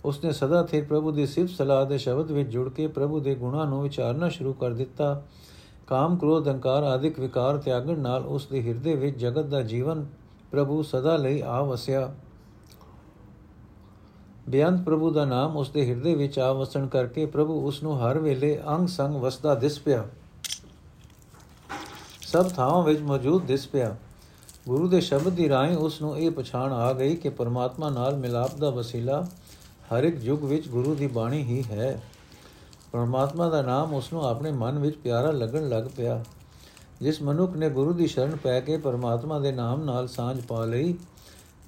[0.06, 3.66] ਉਸਨੇ ਸਦਾ ਥੇ ਪ੍ਰਭੂ ਦੀ ਸਿਫਤ ਸਲਾਹ ਦੇ ਸ਼ਬਦ ਵਿੱਚ ਜੁੜ ਕੇ ਪ੍ਰਭੂ ਦੇ ਗੁਣਾਂ
[3.66, 5.24] ਨੂੰ ਵਿਚਾਰਨਾ ਸ਼ੁਰੂ ਕਰ ਦਿੱਤਾ।
[5.88, 10.06] ਕਾਮ, ਕ੍ਰੋਧ ਹੰਕਾਰ ਆਦਿਕ ਵਿਕਾਰ ਤਿਆਗਣ ਨਾਲ ਉਸ ਦੇ ਹਿਰਦੇ ਵਿੱਚ ਜਗਤ ਦਾ ਜੀਵਨ
[10.52, 12.14] ਪ੍ਰਭੂ ਸਦਾ ਲਈ ਆ ਵਸਿਆ
[14.50, 18.20] ਬਿਆੰਤ ਪ੍ਰਭੂ ਦਾ ਨਾਮ ਉਸ ਦੇ ਹਿਰਦੇ ਵਿੱਚ ਆ ਵਸਣ ਕਰਕੇ ਪ੍ਰਭੂ ਉਸ ਨੂੰ ਹਰ
[18.20, 20.06] ਵੇਲੇ ਅੰਗ ਸੰਗ ਵਸਦਾ ਦਿਸ ਪਿਆ।
[22.22, 23.96] ਸਭ ਥਾਵਾਂ ਵਿੱਚ ਮੌਜੂਦ ਦਿਸ ਪਿਆ।
[24.68, 28.56] ਗੁਰੂ ਦੇ ਸ਼ਬਦ ਦੀ ਰਾਹੀਂ ਉਸ ਨੂੰ ਇਹ ਪਛਾਣ ਆ ਗਈ ਕਿ ਪਰਮਾਤਮਾ ਨਾਲ ਮਿਲਾਪ
[28.56, 29.28] ਦਾ ਵਸੀਲਾ
[29.94, 32.02] ਹਰ ਇੱਕ ਯੁੱਗ ਵਿੱਚ ਗੁਰੂ ਦੀ ਬਾਣੀ ਹੀ ਹੈ।
[32.92, 36.24] ਪਰਮਾਤਮਾ ਦਾ ਨਾਮ ਉਸ ਨੂੰ ਆਪਣੇ ਮਨ ਵਿੱਚ ਪਿਆਰਾ ਲੱਗਣ ਲੱਗ ਪਿਆ।
[37.02, 40.96] ਜਿਸ ਮਨੁੱਖ ਨੇ ਗੁਰੂ ਦੀ ਸ਼ਰਨ ਪੈ ਕੇ ਪਰਮਾਤਮਾ ਦੇ ਨਾਮ ਨਾਲ ਸਾਂਝ ਪਾ ਲਈ,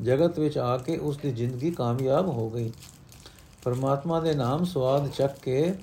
[0.02, 2.72] ਜਗਤ ਵਿੱਚ ਆ ਕੇ ਉਸ ਦੀ ਜ਼ਿੰਦਗੀ ਕਾਮਯਾਬ ਹੋ ਗਈ।
[3.64, 5.76] ਪਰਮਾਤਮਾ ਦੇ ਨਾਮ ਸਵਾਦ ਚੱਕ ਕੇ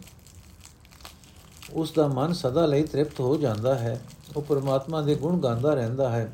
[1.72, 4.00] ਉਸ ਦਾ ਮਨ ਸਦਾ ਲਈ ਤ੍ਰਿਪਤ ਹੋ ਜਾਂਦਾ ਹੈ।
[4.36, 6.32] ਉਹ ਪਰਮਾਤਮਾ ਦੇ ਗੁਣ ਗਾਉਂਦਾ ਰਹਿੰਦਾ ਹੈ।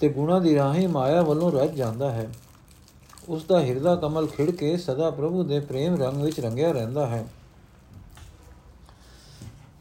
[0.00, 2.30] ਤੇ ਗੁਣਾ ਦੀ ਰਾਹੀਂ ਮਾਇਆ ਵੱਲੋਂ ਰੱਜ ਜਾਂਦਾ ਹੈ।
[3.28, 7.28] ਉਸ ਦਾ ਹਿਰਦਾ ਕਮਲ ਖਿੜ ਕੇ ਸਦਾ ਪ੍ਰਭੂ ਦੇ ਪ੍ਰੇਮ ਰੰਗ ਵਿੱਚ ਰੰਗਿਆ ਰਹਿੰਦਾ ਹੈ।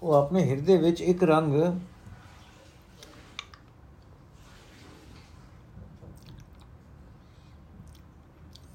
[0.04, 1.74] ਉਹ ਆਪਣੇ ਹਿਰਦੇ ਵਿੱਚ ਇੱਕ ਰੰਗ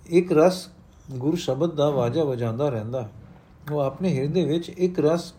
[0.06, 0.68] ਇੱਕ ਰਸ
[1.10, 3.10] ਗੁਰੂ ਸ਼ਬਦ ਦਾ ਵਾਜਾ ਵਜਾਉਂਦਾ ਰਹਿੰਦਾ ਹੈ।
[3.72, 5.34] ਉਹ ਆਪਣੇ ਹਿਰਦੇ ਵਿੱਚ ਇੱਕ ਰਸ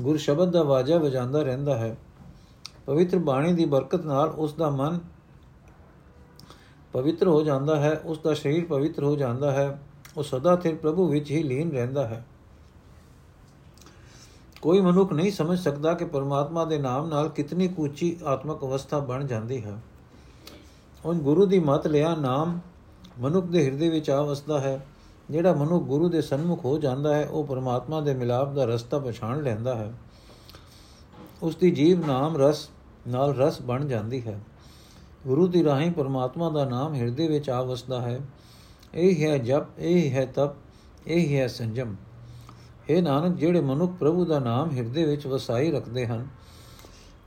[0.00, 1.96] ਗੁਰੂ ਸ਼ਬਦ ਦਾ ਵਾਜਾ ਵਜਾਉਂਦਾ ਰਹਿੰਦਾ ਹੈ।
[2.88, 5.00] ਪਵਿੱਤਰ ਬਾਣੀ ਦੀ ਬਰਕਤ ਨਾਲ ਉਸ ਦਾ ਮਨ
[6.92, 9.80] ਪਵਿੱਤਰ ਹੋ ਜਾਂਦਾ ਹੈ ਉਸ ਦਾ ਸਰੀਰ ਪਵਿੱਤਰ ਹੋ ਜਾਂਦਾ ਹੈ,
[10.16, 12.26] ਉਹ ਸਦਾ ਸਿਰ ਪ੍ਰਭੂ ਵਿੱਚ ਹੀ ਲੀਨ ਰਹਿੰਦਾ ਹੈ।
[14.62, 19.26] ਕੋਈ ਮਨੁੱਖ ਨਹੀਂ ਸਮਝ ਸਕਦਾ ਕਿ ਪਰਮਾਤਮਾ ਦੇ ਨਾਮ ਨਾਲ ਕਿਤਨੀ ਕੁਚੀ ਆਤਮਿਕ ਅਵਸਥਾ ਬਣ
[19.26, 19.80] ਜਾਂਦੀ ਹੈ।
[21.04, 22.60] ਉਹ ਗੁਰੂ ਦੀ ਮਤ ਲਿਆ, ਨਾਮ
[23.20, 24.86] ਮਨੁੱਖ ਦੇ ਹਿਰਦੇ ਵਿੱਚ ਆ ਵਸਦਾ ਹੈ।
[25.30, 29.42] ਜਿਹੜਾ ਮਨੁੱਖ ਗੁਰੂ ਦੇ ਸਨਮੁਖ ਹੋ ਜਾਂਦਾ ਹੈ, ਉਹ ਪਰਮਾਤਮਾ ਦੇ ਮਿਲਾਪ ਦਾ ਰਸਤਾ ਪਛਾਣ
[29.42, 29.92] ਲੈਂਦਾ ਹੈ।
[31.42, 32.70] ਉਸ ਦੀ ਜੀਵ ਨਾਮ ਰਸ
[33.08, 34.40] ਨਾਲ ਰਸ ਬਣ ਜਾਂਦੀ ਹੈ।
[35.26, 38.20] ਗੁਰੂ ਦੀ ਰਾਹੀਂ ਪਰਮਾਤਮਾ ਦਾ ਨਾਮ ਹਿਰਦੇ ਵਿੱਚ ਆ ਵਸਦਾ ਹੈ।
[38.94, 40.54] ਇਹ ਹੈ ਜਪ, ਇਹ ਹੈ ਤਪ,
[41.06, 41.94] ਇਹ ਹੈ ਸੰਜਮ।
[42.88, 46.26] ਇਹ ਨਾਨਕ, ਜਿਹੜੇ ਮਨੁੱਖ ਪ੍ਰਭੂ ਦਾ ਨਾਮ ਹਿਰਦੇ ਵਿੱਚ ਵਸਾਈ ਰੱਖਦੇ ਹਨ,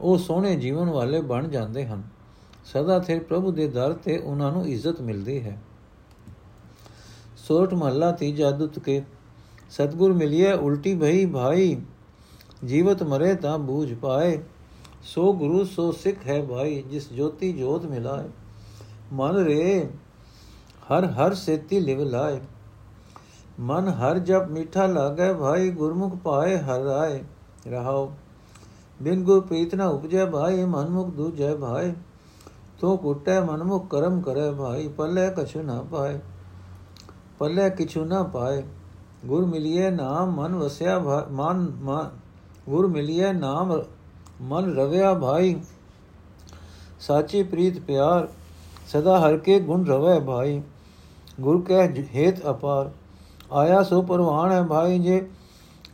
[0.02, 2.04] ਉਹ ਸੋਹਣੇ ਜੀਵਨ ਵਾਲੇ ਬਣ ਜਾਂਦੇ ਹਨ।
[2.66, 5.62] ਸਦਾ ਥੇ ਪ੍ਰਭੂ ਦੇ ਦਰ ਤੇ ਉਹਨਾਂ ਨੂੰ ਇੱਜ਼ਤ ਮਿਲਦੀ ਹੈ।
[7.38, 9.02] ਸੋਟ ਮਹੱਲਾ ਤੀਜਾ ਦੁੱਤ ਕੇ,
[9.70, 11.76] ਸਤਗੁਰ ਮਿਲਿਆ ਉਲਟੀ ਭਈ ਭਾਈ,
[12.66, 14.42] ਜੀਵਤ ਮਰੇ ਤਾਂ ਬੂਝ ਪਾਏ।
[15.04, 18.30] ਸੋ ਗੁਰੂ ਸੋ ਸਿੱਖ ਹੈ ਭਾਈ ਜਿਸ ਜੋਤੀ ਜੋਤ ਮਿਲਾਏ
[19.14, 19.90] ਮਨ ਰੇ
[20.92, 22.40] ਹਰ ਹਰ ਸੇਤੀ ਲਿਵ ਲਾਏ
[23.60, 27.24] ਮਨ ਹਰ ਜਪ ਮਿੱਠਾ ਲਾਗੇ ਭਾਈ ਗੁਰਮੁਖ ਪਾਏ ਹਰ ਰਾਏ
[27.68, 28.12] ਰਹਾਓ
[29.02, 31.94] ਬਿਨ ਗੁਰ ਪ੍ਰੀਤ ਨਾ ਉਪਜੈ ਭਾਈ ਮਨ ਮੁਖ ਦੂਜੈ ਭਾਈ
[32.80, 36.20] ਤੋ ਕੁਟੈ ਮਨ ਮੁਖ ਕਰਮ ਕਰੇ ਭਾਈ ਪੱਲੇ ਕਛੁ ਨਾ ਪਾਏ
[37.40, 38.64] ਪੱਲੇ ਕਿਛੁ ਨਾ ਪਾਏ
[39.26, 41.00] ਗੁਰ ਮਿਲਿਏ ਨਾਮ ਮਨ ਵਸਿਆ
[41.32, 41.68] ਮਨ
[42.70, 43.82] ਗੁਰ ਮਿਲਿਏ ਨਾਮ
[44.42, 45.56] ਮਨ ਰਵਿਆ ਭਾਈ
[47.00, 48.28] ਸਾਚੀ ਪ੍ਰੀਤ ਪਿਆਰ
[48.88, 50.62] ਸਦਾ ਹਰ ਕੇ ਗੁਣ ਰਵੇ ਭਾਈ
[51.42, 52.90] ਗੁਰ ਕੈ ਹੇਤ ਅਪਾਰ
[53.52, 55.22] ਆਇਆ ਸੋ ਪਰਵਾਨ ਹੈ ਭਾਈ ਜੇ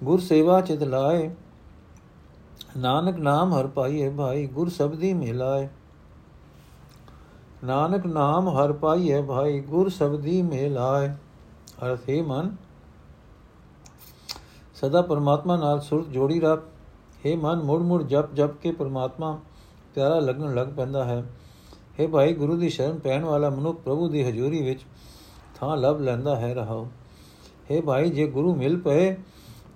[0.03, 1.29] ਗੁਰ ਸੇਵਾ ਚਿਤ ਲਾਏ
[2.77, 5.67] ਨਾਨਕ ਨਾਮ ਹਰ ਪਾਈਏ ਭਾਈ ਗੁਰ ਸਬਦੀ ਮਿਲਾਏ
[7.63, 11.09] ਨਾਨਕ ਨਾਮ ਹਰ ਪਾਈਏ ਭਾਈ ਗੁਰ ਸਬਦੀ ਮਿਲਾਏ
[11.83, 12.55] ਅਰਥ ਹੈ ਮਨ
[14.75, 16.63] ਸਦਾ ਪਰਮਾਤਮਾ ਨਾਲ ਸੁਰਤ ਜੋੜੀ ਰੱਖ
[17.24, 19.38] हे ਮਨ ਮੁੜ ਮੁੜ ਜਪ ਜਪ ਕੇ ਪਰਮਾਤਮਾ
[19.94, 21.22] ਪਿਆਰਾ ਲੱਗਣ ਲੱਗ ਪੈਂਦਾ ਹੈ
[21.98, 24.84] हे ਭਾਈ ਗੁਰੂ ਦੀ ਸ਼ਰਨ ਪੈਣ ਵਾਲਾ ਮਨੁੱਖ ਪ੍ਰਭੂ ਦੀ ਹਜ਼ੂਰੀ ਵਿੱਚ
[25.54, 26.86] ਥਾਂ ਲੱਭ ਲੈਂਦਾ ਹੈ ਰਹਾਓ
[27.70, 29.14] हे ਭਾਈ ਜੇ ਗੁਰੂ ਮਿਲ ਪਏ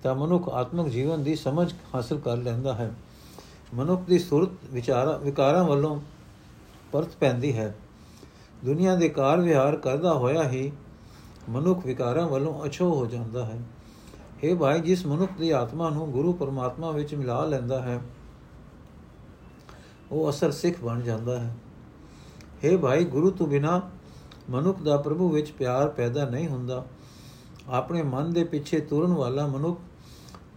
[0.03, 2.91] ਤਾਂ ਮਨੁੱਖ ਆਤਮਿਕ ਜੀਵਨ ਦੀ ਸਮਝ ਹਾਸਲ ਕਰ ਲੈਂਦਾ ਹੈ
[3.73, 5.99] ਮਨੁੱਖ ਦੀ ਸੁਰਤ ਵਿਚਾਰਾ ਵਿਕਾਰਾਂ ਵੱਲੋਂ
[6.93, 7.73] ਪਰਤ ਪੈਂਦੀ ਹੈ
[8.63, 10.71] ਦੁਨੀਆ ਦੇ ਕਾਰ ਵਿਹਾਰ ਕਰਦਾ ਹੋਇਆ ਹੀ
[11.49, 13.59] ਮਨੁੱਖ ਵਿਕਾਰਾਂ ਵੱਲੋਂ ਅਛੋ ਹੋ ਜਾਂਦਾ ਹੈ
[14.44, 18.00] हे ਭਾਈ, ਜਿਸ ਮਨੁੱਖ ਦੀ ਆਤਮਾ ਨੂੰ ਗੁਰੂ ਪਰਮਾਤਮਾ ਵਿੱਚ ਮਿਲਾ ਲੈਂਦਾ ਹੈ,
[20.12, 21.54] ਉਹ ਅਸਰ ਸਿੱਖ ਬਣ ਜਾਂਦਾ ਹੈ।
[22.64, 23.80] हे ਭਾਈ, ਗੁਰੂ ਤੋਂ ਬਿਨਾ
[24.50, 26.84] ਮਨੁੱਖ ਦਾ ਪ੍ਰਭੂ ਵਿੱਚ ਪਿਆਰ ਪੈਦਾ ਨਹੀਂ ਹੁੰਦਾ।
[27.68, 29.80] ਆਪਣੇ ਮਨ ਦੇ ਪਿੱਛੇ ਤੁਰਨ ਵਾਲਾ ਮਨੁੱਖ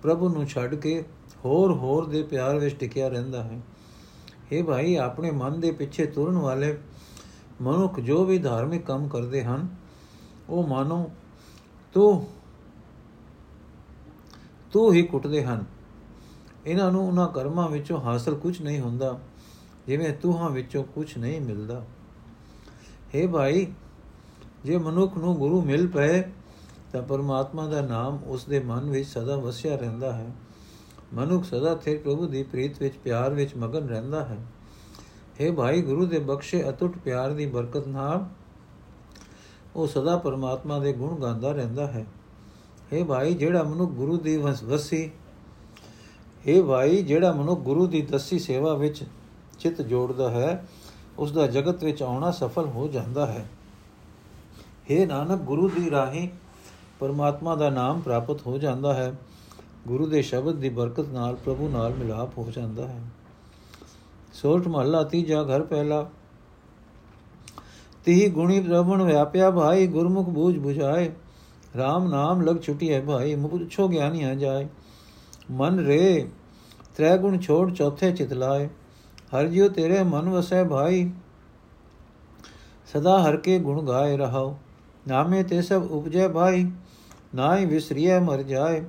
[0.02, 1.04] ਪ੍ਰਭੂ ਨੂੰ ਛੱਡ ਕੇ
[1.46, 3.60] ਹੋਰ ਹੋਰ ਦੇ ਪਿਆਰ ਵਿੱਚ ਟਿਕਿਆ ਰਹਿੰਦਾ ਹੈ।
[4.52, 6.78] ਇਹ ਭਾਈ, ਆਪਣੇ ਮਨ ਦੇ ਪਿੱਛੇ ਤੁਰਨ ਵਾਲੇ
[7.62, 9.68] ਮਨੁੱਖ ਜੋ ਵੀ ਧਾਰਮਿਕ ਕੰਮ ਕਰਦੇ ਹਨ,
[10.50, 11.10] ਉਹ ਮਾਨੋ
[11.94, 12.28] ਤੂੰ
[14.76, 15.66] ਤੂੰ ਹੀ ਕੁੱਟਦੇ ਹਨ।
[16.66, 19.20] ਇਹਨਾਂ ਨੂੰ ਉਹਨਾਂ ਕਰਮਾਂ ਵਿੱਚੋਂ ਹਾਸਲ ਕੁਝ ਨਹੀਂ ਹੁੰਦਾ,
[19.88, 21.86] ਜਿਵੇਂ ਤੂਹਾਂ ਵਿੱਚੋਂ ਕੁਝ ਨਹੀਂ ਮਿਲਦਾ।
[23.16, 23.68] हे ਭਾਈ,
[24.64, 26.22] ਜੇ ਮਨੁੱਖ ਨੂੰ ਗੁਰੂ ਮਿਲ ਪਏ,
[26.92, 30.32] ਤਾਂ ਪਰਮਾਤਮਾ ਦਾ ਨਾਮ ਉਸ ਦੇ ਮਨ ਵਿੱਚ ਸਦਾ ਵਸਿਆ ਰਹਿੰਦਾ ਹੈ।
[31.14, 34.38] ਮਨੁੱਖ ਸਦਾ ਥੇ ਪ੍ਰਭੂ ਦੀ ਪ੍ਰੀਤ ਵਿੱਚ, ਪਿਆਰ ਵਿੱਚ ਮਗਨ ਰਹਿੰਦਾ ਹੈ।
[35.42, 38.26] हे ਭਾਈ, ਗੁਰੂ ਦੇ ਬਖਸ਼ੇ ਅਤੁੱਟ ਪਿਆਰ ਦੀ ਬਰਕਤ ਨਾਲ
[39.76, 42.06] ਉਹ ਸਦਾ ਪਰਮਾਤਮਾ ਦੇ ਗੁਣ ਗਾਉਂਦਾ ਰਹਿੰਦਾ ਹੈ।
[42.94, 45.12] हे ਭਾਈ, ਜਿਹੜਾ ਮਨੁ ਗੁਰੂ ਦੀ ਵਸੀ
[46.50, 49.04] हे ਭਾਈ, ਜਿਹੜਾ ਮਨੁ ਗੁਰੂ ਦੀ ਦੱਸੀ ਸੇਵਾ ਵਿੱਚ
[49.60, 50.68] ਚਿਤ ਜੋੜਦਾ ਹੈ
[51.20, 53.46] ਉਸ ਦਾ ਜਗਤ ਵਿੱਚ ਆਉਣਾ ਸਫਲ ਹੋ ਜਾਂਦਾ ਹੈ।
[54.92, 56.30] हे ਨਾਨਕ, ਗੁਰੂ ਦੀ ਰਾਹੀਂ
[57.00, 59.14] ਪਰਮਾਤਮਾ ਦਾ ਨਾਮ ਪ੍ਰਾਪਤ ਹੋ ਜਾਂਦਾ ਹੈ।
[59.88, 63.02] ਗੁਰੂ ਦੇ ਸ਼ਬਦ ਦੀ ਬਰਕਤ ਨਾਲ, ਪ੍ਰਭੂ ਨਾਲ ਮਿਲਾਪ ਹੋ ਜਾਂਦਾ ਹੈ।
[64.34, 66.10] ਸੋਰਠ ਮਹੱਲਾ, ਤੀਜਾ ਘਰ ਪਹਿਲਾ।
[68.06, 71.12] ਤੀਹ ਗੁਣੀ ਬ੍ਰਹਮਣ ਵਿਆਪਿਆ ਭਾਈ, ਗੁਰਮੁਖ ਬੂਝ 부ਝਾਏ
[71.76, 74.68] RAM ਨਾਮ ਲਗ ਛੁਟੀ ਹੈ ਭਾਈ ਮੁਪੁਛੋ ਗਿਆਨੀ ਆ ਜਾਏ
[75.52, 76.28] ਮਨ ਰੇ
[76.98, 78.68] ਤ੍ਰੈ ਗੁਣ ਛੋੜ ਚੌਥੇ ਚਿਤ ਲਾਏ
[79.36, 81.10] ਹਰ ਜਿਉ ਤੇਰੇ ਮਨ ਵਸੈ ਭਾਈ
[82.88, 84.56] ਸਦਾ ਹਰ ਕੇ ਗੁਣ ਗਾਏ ਰਹਾਓ
[85.08, 86.66] ਨਾਮੇ ਤੇ ਸਭ ਉਪਜੈ ਭਾਈ
[87.36, 88.84] ਨਾਹੀ ਵਿਸਰੀਐ ਮਰ ਜਾਏ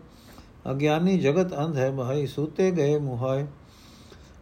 [0.70, 3.46] ਅਗਿਆਨੀ ਜਗਤ ਅੰਧ ਹੈ ਭਾਈ ਸੂਤੇ ਗਏ ਮੁਹਾਏ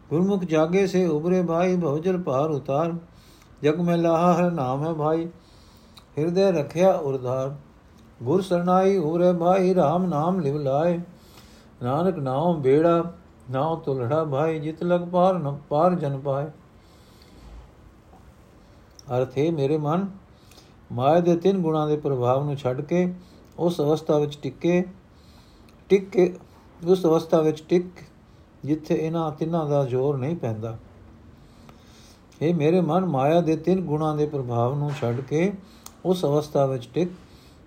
[0.09, 2.93] ਗੁਰਮੁਖ ਜਾਗੇ ਸੇ ਉਬਰੇ ਭਾਈ ਭਵਜਲ ਪਾਰ ਉਤਾਰ
[3.63, 5.27] ਜਗ ਮੈਂ ਲਾਹਾ ਹਰ ਨਾਮ ਹੈ ਭਾਈ
[6.17, 7.55] ਹਿਰਦੇ ਰਖਿਆ ਉਰਧਾਰ
[8.23, 10.99] ਗੁਰ ਸਰਨਾਈ ਉਰੇ ਭਾਈ RAM ਨਾਮ ਲਿਵ ਲਾਏ।
[11.83, 13.13] ਨਾਨਕ ਨਾਮ ਬੇੜਾ,
[13.51, 16.45] ਨਾਉ ਤੁਲੜਾ ਭਾਈ, ਜਿਤ ਲਗ ਪਾਰ ਨ ਪਾਰ ਜਨ ਪਾਏ।
[19.17, 20.07] ਅਰਥੇ ਮੇਰੇ ਮਨ
[20.91, 23.13] ਮਾਇਆ ਦੇ ਤਿੰਨ ਗੁਣਾਂ ਦੇ ਪ੍ਰਭਾਵ ਨੂੰ ਛੱਡ ਕੇ
[23.59, 24.83] ਉਸ ਅਵਸਥਾ ਵਿੱਚ ਟਿੱਕੇ,
[25.89, 26.33] ਟਿਕ ਕੇ
[26.87, 27.85] ਉਸ ਅਵਸਥਾ ਵਿੱਚ ਟਿਕ,
[28.65, 30.77] ਜਿੱਥੇ ਇਹਨਾਂ ਤਿੰਨਾਂ ਦਾ ਜ਼ੋਰ ਨਹੀਂ ਪੈਂਦਾ।
[32.41, 35.53] ਇਹ ਮੇਰੇ ਮਨ, ਮਾਇਆ ਦੇ ਤਿੰਨ ਗੁਣਾਂ ਦੇ ਪ੍ਰਭਾਵ ਨੂੰ ਛੱਡ ਕੇ
[36.05, 37.09] ਉਸ ਅਵਸਥਾ ਵਿੱਚ ਟਿਕ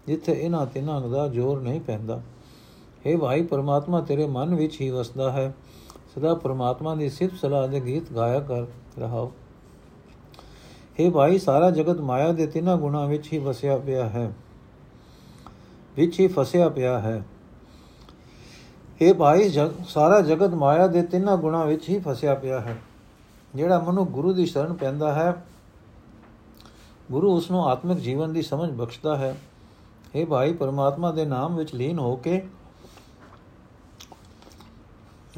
[0.09, 2.21] ਜਿੱਥੇ ਇਹਨਾਂ ਤਿੰਨਾਂ ਦਾ ਜ਼ੋਰ ਨਹੀਂ ਪੈਂਦਾ।
[3.07, 5.55] हे ਭਾਈ, ਪਰਮਾਤਮਾ ਤੇਰੇ ਮਨ ਵਿੱਚ ਹੀ ਵਸਦਾ ਹੈ।
[6.15, 8.63] ਸਦਾ ਪਰਮਾਤਮਾ ਦੀ ਸਿਫਤ ਸਲਾਹ ਦੇ ਗੀਤ ਗਾਇਆ ਕਰ
[8.99, 9.33] ਰਹਾਓ।
[11.01, 14.33] हे ਭਾਈ, ਸਾਰਾ ਜਗਤ ਮਾਇਆ ਦੇ ਤਿੰਨਾਂ ਗੁਣਾਂ ਵਿੱਚ ਹੀ ਵਸਿਆ ਪਿਆ ਹੈ।
[15.97, 17.25] ਵਿੱਚ ਹੀ ਫਸਿਆ ਪਿਆ ਹੈ।
[19.01, 22.77] ਇਹ ਭਾਈ ਜਗ ਸਾਰਾ ਜਗਤ ਮਾਇਆ ਦੇ ਤਿੰਨਾਂ ਗੁਣਾਂ ਵਿੱਚ ਹੀ ਫਸਿਆ ਪਿਆ ਹੈ।
[23.55, 25.45] ਜਿਹੜਾ ਮਨੁ ਗੁਰੂ ਦੀ ਸ਼ਰਨ ਪੈਂਦਾ ਹੈ,
[27.13, 29.37] ਗੁਰੂ ਉਸ ਨੂੰ ਆਤਮਿਕ ਜੀਵਨ ਦੀ ਸਮਝ ਬਖਸ਼ਦਾ ਹੈ।
[30.15, 32.49] ਇਹ ਭਾਈ, ਪਰਮਾਤਮਾ ਦੇ ਨਾਮ ਵਿੱਚ ਲੀਨ ਹੋ ਕੇ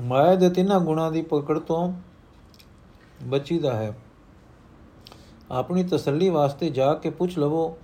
[0.00, 1.92] ਮਾਇਆ ਦੇ ਤਿੰਨਾਂ ਗੁਣਾਂ ਦੀ ਪਕੜ ਤੋਂ
[3.22, 3.98] ਬਚੀਦਾ ਹੈ।
[5.50, 7.78] ਆਪਣੀ ਤਸੱਲੀ ਵਾਸਤੇ ਜਾ ਕੇ ਪੁੱਛ ਲਵੋ,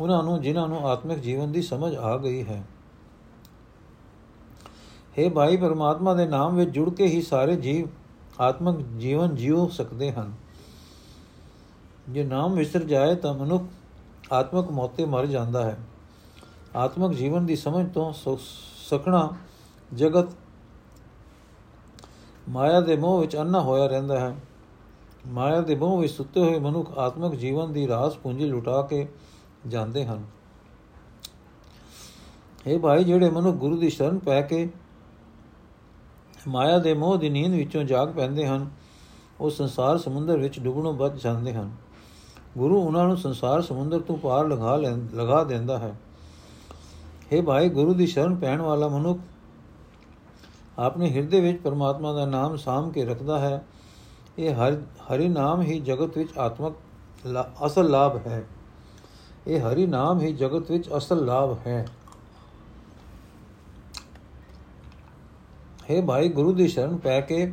[0.00, 2.64] ਉਹਨਾਂ ਨੂੰ ਜਿਨ੍ਹਾਂ ਨੂੰ ਆਤਮਿਕ ਜੀਵਨ ਦੀ ਸਮਝ ਆ ਗਈ ਹੈ।
[5.18, 7.88] हे ਭਾਈ, ਪਰਮਾਤਮਾ ਦੇ ਨਾਮ ਵਿੱਚ ਜੁੜ ਕੇ ਹੀ ਸਾਰੇ ਜੀਵ
[8.40, 10.32] ਆਤਮਿਕ ਜੀਵਨ ਜਿਉ ਸਕਦੇ ਹਨ।
[12.08, 13.64] ਜੇ ਨਾਮ ਵਿਸਰ ਜਾਏ ਤਾਂ ਮਨੁੱਖ
[14.32, 15.78] ਆਤਮਿਕ ਮੌਤੇ ਮਰ ਜਾਂਦਾ ਹੈ।
[16.76, 18.12] ਆਤਮਿਕ ਜੀਵਨ ਦੀ ਸਮਝ ਤੋਂ
[18.88, 19.30] ਸਖਣਾ
[19.94, 20.28] ਜਗਤ
[22.48, 24.34] ਮਾਇਆ ਦੇ ਮੋਹ ਵਿੱਚ ਅੰਨਾ ਹੋਇਆ ਰਹਿੰਦਾ ਹੈ।
[25.26, 29.06] ਮਾਇਆ ਦੇ ਮੋਹ ਵਿੱਚ ਸੁੱਤੇ ਹੋਏ ਮਨੁੱਖ ਆਤਮਿਕ ਜੀਵਨ ਦੀ ਰਾਸ ਪੂੰਜੀ ਲੁਟਾ ਕੇ
[29.66, 30.24] ਜਾਂਦੇ ਹਨ।
[32.66, 34.68] ਇਹ ਭਾਈ, ਜਿਹੜੇ ਮਨੁੱਖ ਗੁਰੂ ਦੀ ਸ਼ਰਨ ਪੈ ਕੇ
[36.48, 38.70] ਮਾਇਆ ਦੇ ਮੋਹ ਦੀ ਨੀਂਦ ਵਿੱਚੋਂ ਜਾਗ ਪੈਂਦੇ ਹਨ,
[39.40, 41.70] ਉਹ ਸੰਸਾਰ ਸਮੁੰਦਰ ਵਿੱਚ ਡੁੱਬਣੋਂ ਬਚ ਜਾਂਦੇ ਹਨ।
[42.58, 44.76] ਗੁਰੂ ਉਹਨਾਂ ਨੂੰ ਸੰਸਾਰ ਸਮੁੰਦਰ ਤੋਂ ਪਾਰ ਲਗਾ
[45.14, 45.94] ਲਗਾ ਦਿੰਦਾ ਹੈ।
[47.32, 49.20] हे ਭਾਈ, ਗੁਰੂ ਦੀ ਸ਼ਰਨ ਪੈਣ ਵਾਲਾ ਮਨੁੱਖ
[50.78, 53.64] ਆਪਣੇ ਹਿਰਦੇ ਵਿੱਚ ਪਰਮਾਤਮਾ ਦਾ ਨਾਮ ਸਾਮ ਕੇ ਰੱਖਦਾ ਹੈ।
[54.38, 56.74] ਇਹ ਹਰ, ਹਰੀ ਨਾਮ ਹੀ ਜਗਤ ਵਿੱਚ ਆਤਮਕ
[57.66, 58.44] ਅਸਲ ਲਾਭ ਹੈ।
[59.46, 61.88] ਇਹ ਹਰੀ ਨਾਮ ਹੀ ਜਗਤ ਵਿੱਚ ਅਸਲ ਲਾਭ ਹੈ।
[65.90, 67.52] ਹੈ ਭਾਈ, ਗੁਰੂ ਦੀ ਸ਼ਰਨ ਪੈ ਕੇ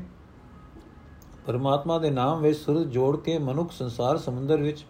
[1.45, 4.85] ਪਰਮਾਤਮਾ ਦੇ ਨਾਮ ਵਿੱਚ ਸੁਰਤ ਜੋੜ ਕੇ ਮਨੁੱਖ ਸੰਸਾਰ ਸਮੁੰਦਰ ਵਿੱਚ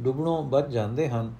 [0.00, 1.34] ਡੁੱਬਣੋਂ ਬਚ ਜਾਂਦੇ ਹਨ।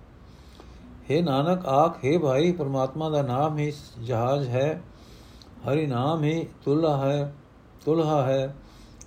[1.11, 4.83] हे ਨਾਨਕ, ਆਖ हे ਭਾਈ, ਪਰਮਾਤਮਾ ਦਾ ਨਾਮ ਹੀ ਜਹਾਜ਼ ਹੈ।
[5.69, 7.35] ਹਰੀ ਨਾਮ ਹੀ ਤੁਲਹਾ ਹੈ
[7.85, 8.57] ਤੁਲਹਾ ਹੈ,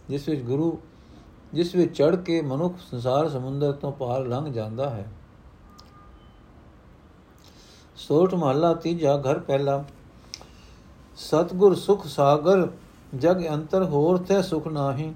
[0.09, 0.79] ਜਿਸ ਵਿੱਚ ਗੁਰੂ,
[1.53, 5.07] ਜਿਸ ਵਿੱਚ ਚੜ ਕੇ ਮਨੁੱਖ ਸੰਸਾਰ ਸਮੁੰਦਰ ਤੋਂ ਪਾਰ ਲੰਘ ਜਾਂਦਾ ਹੈ।
[7.95, 9.83] ਸੋਠ ਮਹੱਲਾ ਤੀਜਾ, ਘਰ ਪਹਿਲਾ।
[11.17, 12.67] ਸਤਗੁਰ ਸੁਖ ਸਾਗਰ,
[13.17, 15.13] ਜਗ ਅੰਤਰ ਹੋਰ ਤੇ ਸੁਖ ਨਾਹੀ।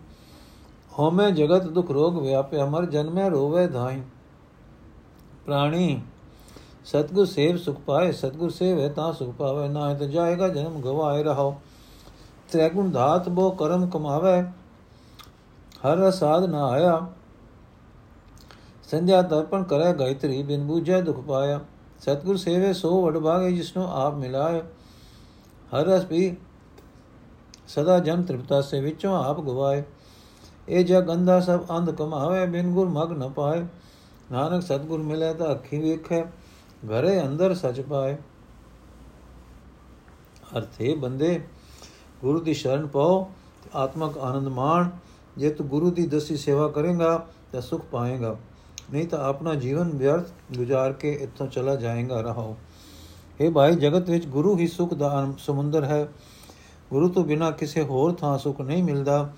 [0.99, 4.01] ਹੋਮੇ ਜਗਤ ਦੁਖ ਰੋਗ ਵਿਆਪੇ ਅਮਰ ਜਨਮੇ ਰੋਵੇ ਧਾਈ
[5.45, 6.01] ਪ੍ਰਾਣੀ
[6.85, 11.23] ਸਤਗੁਰ ਸੇਵ ਸੁਖ ਪਾਏ, ਸਤਗੁਰ ਸੇਵ ਤਾਂ ਸੁਖ ਪਾਵੇ ਨਾ ਹੈ ਤਾਂ ਜਾਏਗਾ ਜਨਮ ਗਵਾਏ
[11.23, 11.55] ਰਹੋ
[12.51, 14.41] ਤ੍ਰੈਗੁਣ ਧਾਤ ਬੋ ਕਰਮ ਕਮਾਵੇ,
[15.85, 16.99] ਹਰ ਰਸਾਦ ਨਾ ਆਇਆ।
[18.83, 21.59] ਸੰਧਿਆ ਦਰਪਣ ਕਰੇ ਗਾਇਤਰੀ, ਬਿਨ ਬੂਝੈ ਦੁਖ ਪਾਇਆ।
[21.99, 24.61] ਸਤਗੁਰ ਸੇਵੇ ਸੋ ਵਡ ਭਾਗੇ, ਜਿਸਨੂੰ ਆਪ ਮਿਲਾਏ
[25.71, 26.35] ਹਰ ਰਸ ਵੀ
[27.67, 29.83] ਸਦਾ ਜਨ ਤ੍ਰਿਪਤਾ ਸੇ ਵਿੱਚੋਂ ਆਪ ਗਵਾਏ।
[30.69, 33.65] ਇਹ ਜਗ ਅੰਧਾ ਸਭ ਅੰਧ ਕਮਾਵੇ, ਬਿਨ ਗੁਰ ਮਗ ਨ ਪਾਏ।
[34.31, 36.23] ਨਾਨਕ ਸਤਗੁਰ ਮਿਲੇ ਤਾਂ ਅੱਖੀ ਵੇਖੇ।
[36.83, 38.15] ਘਰੇ ਅੰਦਰ ਸਚ ਪਾਏ।
[40.57, 41.39] ਅਰਥੇ ਬੰਦੇ
[42.21, 43.31] ਗੁਰੂ ਦੀ ਸ਼ਰਨ ਪਾਓ
[43.75, 44.89] ਆਤਮਕ ਆਨੰਦ ਮਾਣ।
[45.37, 48.35] ਜੇ ਤੂੰ ਗੁਰੂ ਦੀ ਦਸੀ ਸੇਵਾ ਕਰੇਗਾ ਤਾਂ ਸੁਖ ਪਾਏਗਾ।
[48.93, 52.57] ਨਹੀਂ ਤਾਂ ਆਪਣਾ ਜੀਵਨ ਵਿਅਰਥ ਗੁਜ਼ਾਰ ਕੇ ਇੱਥੋਂ ਚਲਾ ਜਾਏਗਾ ਰਹੋ
[53.41, 56.07] ਇਹ ਭਾਈ, ਜਗਤ ਵਿੱਚ ਗੁਰੂ ਹੀ ਸੁਖ ਦਾ ਸਮੁੰਦਰ ਹੈ।
[56.89, 59.33] ਗੁਰੂ ਤੋਂ ਬਿਨਾ ਕਿਸੇ ਹੋਰ ਥਾਂ ਸੁਖ ਨਹੀਂ ਮਿਲਦਾ।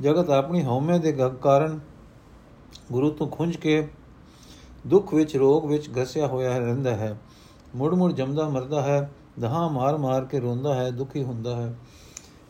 [0.00, 1.80] ਜਗਤ ਆਪਣੀ ਹਉਮੈ ਦੇ ਕਾਰਨ
[2.92, 3.88] ਗੁਰੂ ਤੋਂ ਖੁੰਝ ਕੇ
[4.86, 7.18] ਦੁੱਖ ਵਿੱਚ, ਰੋਗ ਵਿੱਚ ਘਸਿਆ ਹੋਇਆ ਰਹਿੰਦਾ ਹੈ।
[7.76, 11.74] ਮੁੜ ਮੁੜ ਜਮਦਾ ਮਰਦਾ ਹੈ। ਦਹਾ ਮਾਰ ਮਾਰ ਕੇ ਰੋਂਦਾ ਹੈ, ਦੁਖੀ ਹੁੰਦਾ ਹੈ।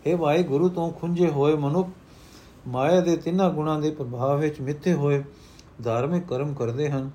[0.07, 1.89] ਇਹ ਭਾਈ ਗੁਰੂ ਤੋਂ ਖੁੰਝੇ ਹੋਏ ਮਨੁੱਖ,
[2.69, 5.25] ਮਾਇਆ ਦੇ ਤਿੰਨਾਂ ਗੁਣਾਂ ਦੇ ਪ੍ਰਭਾਵ ਵਿੱਚ ਮਿੱਥੇ ਹੋਏ,
[5.83, 7.11] ਧਾਰਮਿਕ ਕਰਮ ਕਰਦੇ ਹਨ,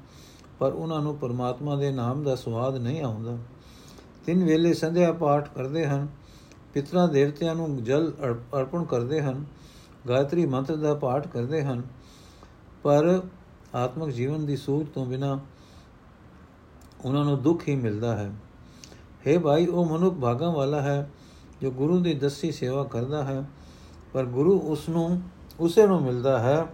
[0.59, 3.37] ਪਰ ਉਹਨਾਂ ਨੂੰ ਪਰਮਾਤਮਾ ਦੇ ਨਾਮ ਦਾ ਸਵਾਦ ਨਹੀਂ ਆਉਂਦਾ।
[4.25, 6.07] ਤਿੰਨ ਵੇਲੇ ਸੰਧਿਆ ਪਾਠ ਕਰਦੇ ਹਨ,
[6.73, 8.13] ਪਿਤਰਾਂ ਦੇਵਤਿਆਂ ਨੂੰ ਜਲ
[8.57, 9.45] ਅਰਪਣ ਕਰਦੇ ਹਨ,
[10.09, 11.81] ਗਾਇਤਰੀ ਮੰਤਰ ਦਾ ਪਾਠ ਕਰਦੇ ਹਨ,
[12.83, 13.21] ਪਰ
[13.75, 15.39] ਆਤਮਿਕ ਜੀਵਨ ਦੀ ਸੂਝ ਤੋਂ ਬਿਨਾ
[17.05, 18.31] ਉਹਨਾਂ ਨੂੰ ਦੁੱਖ ਹੀ ਮਿਲਦਾ ਹੈ।
[19.27, 21.09] हे ਭਾਈ, ਉਹ ਮਨੁੱਖ ਭਾਗਾਂ ਵਾਲਾ ਹੈ
[21.61, 23.43] ਜੋ ਗੁਰੂ ਦੀ ਦਸੀ ਸੇਵਾ ਕਰਦਾ ਹੈ,
[24.13, 25.21] ਪਰ ਗੁਰੂ ਉਸ ਨੂੰ
[25.59, 26.65] ਉਸੇ ਨੂੰ ਮਿਲਦਾ ਹੈ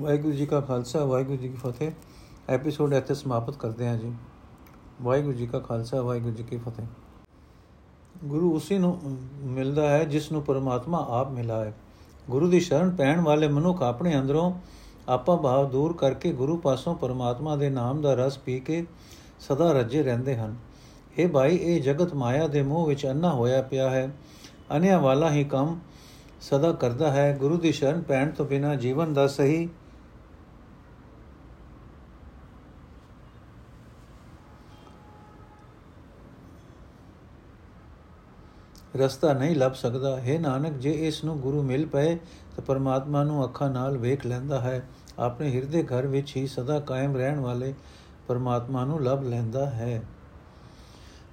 [0.00, 1.90] ਵਾਹਿਗੁਰੂ ਜੀ ਕਾ ਖਾਲਸਾ, ਵਾਹਿਗੁਰੂ ਜੀ ਕੀ ਫਤਿਹ।
[2.48, 4.12] ਐਪੀਸੋਡ ਇੱਥੇ ਸਮਾਪਤ ਕਰਦੇ ਹਾਂ ਜੀ।
[5.02, 6.86] ਵਾਹਿਗੁਰੂ ਜੀ ਕਾ ਖਾਲਸਾ, ਵਾਹਿਗੁਰੂ ਜੀ ਕੀ ਫਤਿਹ।
[8.24, 8.98] ਗੁਰੂ ਉਸੇ ਨੂੰ
[9.42, 11.72] ਮਿਲਦਾ ਹੈ ਜਿਸ ਨੂੰ ਪਰਮਾਤਮਾ ਆਪ ਮਿਲਾਏ
[12.30, 14.52] ਗੁਰੂ ਦੀ ਸ਼ਰਨ ਪੈਣ ਵਾਲੇ ਮਨੁੱਖ ਆਪਣੇ ਅੰਦਰੋਂ
[15.08, 18.86] ਆਪਾ ਭਾਵ ਦੂਰ ਕਰਕੇ ਗੁਰੂ ਪਾਸੋਂ ਪਰਮਾਤਮਾ ਦੇ ਨਾਮ ਦਾ ਰਸ ਪੀ ਕੇ
[19.40, 20.56] ਸਦਾ ਰੱਜੇ ਰਹਿੰਦੇ ਹਨ।
[21.18, 24.16] ਇਹ ਭਾਈ, ਇਹ ਜਗਤ ਮਾਇਆ ਦੇ ਮੋਹ ਵਿੱਚ ਅੰਨਾ ਹੋਇਆ ਪਿਆ ਹੈ।
[24.76, 25.78] ਅਨਿਆ ਵਾਲਾ ਹੀ ਕੰਮ
[26.40, 29.68] ਸਦਾ ਕਰਦਾ ਹੈ। ਗੁਰੂ ਦੀ ਸ਼ਰਨ ਪੈਣ ਤੋਂ ਬਿਨਾ ਜੀਵਨ ਦਾ ਸਹੀ
[38.96, 42.14] ਰਸਤਾ ਨਹੀਂ ਲੱਭ ਸਕਦਾ। ਹੈ ਨਾਨਕ, ਜੇ ਇਸ ਨੂੰ ਗੁਰੂ ਮਿਲ ਪਏ,
[42.56, 47.16] ਤਾਂ ਪਰਮਾਤਮਾ ਨੂੰ ਅੱਖਾਂ ਨਾਲ ਵੇਖ ਲੈਂਦਾ ਹੈ। ਆਪਣੇ ਹਿਰਦੇ ਘਰ ਵਿੱਚ ਹੀ ਸਦਾ ਕਾਇਮ
[47.16, 47.74] ਰਹਿਣ ਵਾਲੇ
[48.28, 50.02] ਪਰਮਾਤਮਾ ਨੂੰ ਲੱਭ ਲੈਂਦਾ ਹੈ।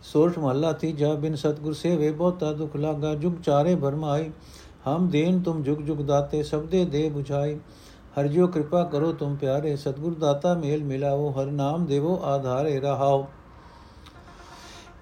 [0.04, 4.32] ਸੋਰਠ ਮਹੱਲਾ ਤੀਜਾ, ਬਿਨ ਸਤਗੁਰ ਸੇਵੇ ਬਹੁਤਾ ਦੁਖ ਲਾਗਾ, ਜੁਗ ਚਾਰੇ ਭਰਮਾਈ
[4.88, 7.60] ਹਮ ਦੇਨ ਤੁਮ ਜੁਗ ਜੁਗ ਦਾਤੇ ਸਬਦੇ ਦੇ 부ਝਾਈ
[8.20, 13.28] ਹਰ ਜੋ ਕਿਰਪਾ ਕਰੋ ਤੁਮ ਪਿਆਰੇ, ਸਤਗੁਰ ਦਾਤਾ ਮੇਲ ਮਿਲਾਓ, ਹਰ ਨਾਮ ਦੇਵੋ ਆਧਾਰੇ ਰਹਾਓ।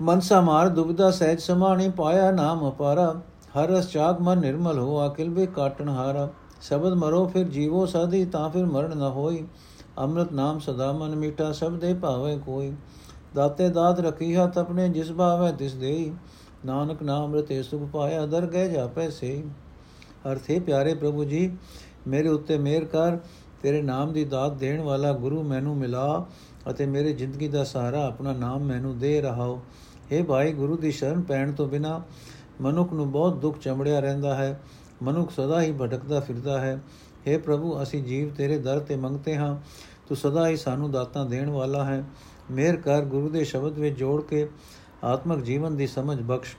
[0.02, 3.22] ਮਨਸਾ ਮਾਰ ਦੁਬਿਧਾ ਸਹਿਜ ਸਮਾਣੀ ਪਾਇਆ ਨਾਮ ਅਪਾਰਾ।
[3.60, 6.30] ਹਰ ਰਸ ਚਾਗ ਮਨ ਨਿਰਮਲ ਹੋ ਅਕਿਲ ਬੇ ਕਾਟਣ ਹਾਰਾ।
[6.62, 9.48] ਸ਼ਬਦ ਮਰੋ ਫਿਰ ਜੀਵੋ ਸਾਧੀ, ਤਾਂ ਫਿਰ ਮਰਨ ਨ ਹੋਈ।
[10.00, 12.74] ਅੰਮ੍ਰਿਤ ਨਾਮ ਸਦਾ ਮਨ ਮੀਠਾ, ਸਭ ਦੇ ਭਾਵੇ ਕੋਈ।
[13.36, 16.14] ਦਾਤੇ ਦਾਤ ਰਖੀ ਹੱਥ ਆਪਣੇ, ਜਿਸ ਭਾਵੇ ਤਿਸ ਦੇਈ।
[16.66, 19.44] ਨਾਨਕ ਨਾਮ ਰਤੇ ਸੁਖ ਪਾਇਆ ਦਰ ਗਏ ਜਾਪੈ ਸੇ
[20.33, 21.51] ਅਰਥੇ ਪਿਆਰੇ ਪ੍ਰਭੂ ਜੀ
[22.07, 23.19] ਮੇਰੇ ਉੱਤੇ ਮਿਹਰ ਕਰ
[23.63, 26.27] ਤੇਰੇ ਨਾਮ ਦੀ ਦਾਤ ਦੇਣ ਵਾਲਾ ਗੁਰੂ ਮੈਨੂੰ ਮਿਲਾ
[26.71, 29.61] ਅਤੇ ਮੇਰੇ ਜ਼ਿੰਦਗੀ ਦਾ ਸਹਾਰਾ ਆਪਣਾ ਨਾਮ ਮੈਨੂੰ ਦੇ ਰਹਾਓ
[30.11, 32.01] हे ਭਾਈ ਗੁਰੂ ਦੀ ਸ਼ਰਨ ਪੈਣ ਤੋਂ ਬਿਨਾ
[32.61, 34.61] ਮਨੁੱਖ ਨੂੰ ਬਹੁਤ ਦੁੱਖ ਚੰਬੜਿਆ ਰਹਿੰਦਾ ਹੈ
[35.03, 36.81] ਮਨੁੱਖ ਸਦਾ ਹੀ ਭਟਕਦਾ ਫਿਰਦਾ ਹੈ
[37.27, 39.55] हे ਪ੍ਰਭੂ ਅਸੀਂ ਜੀਵ ਤੇਰੇ ਦਰ ਤੇ ਮੰਗਤੇ ਹਾਂ
[40.09, 42.05] ਤੂੰ ਸਦਾ ਹੀ ਸਾਨੂੰ ਦਾਤਾਂ ਦੇਣ ਵਾਲਾ ਹੈ
[42.51, 44.47] ਮਿਹਰ ਕਰ ਗੁਰੂ ਦੇ ਸ਼ਬਦ ਵਿੱਚ ਜੋੜ ਕੇ
[45.05, 46.57] ਆਤਮਿਕ ਜੀਵਨ ਦੀ ਸਮਝ ਬਖਸ਼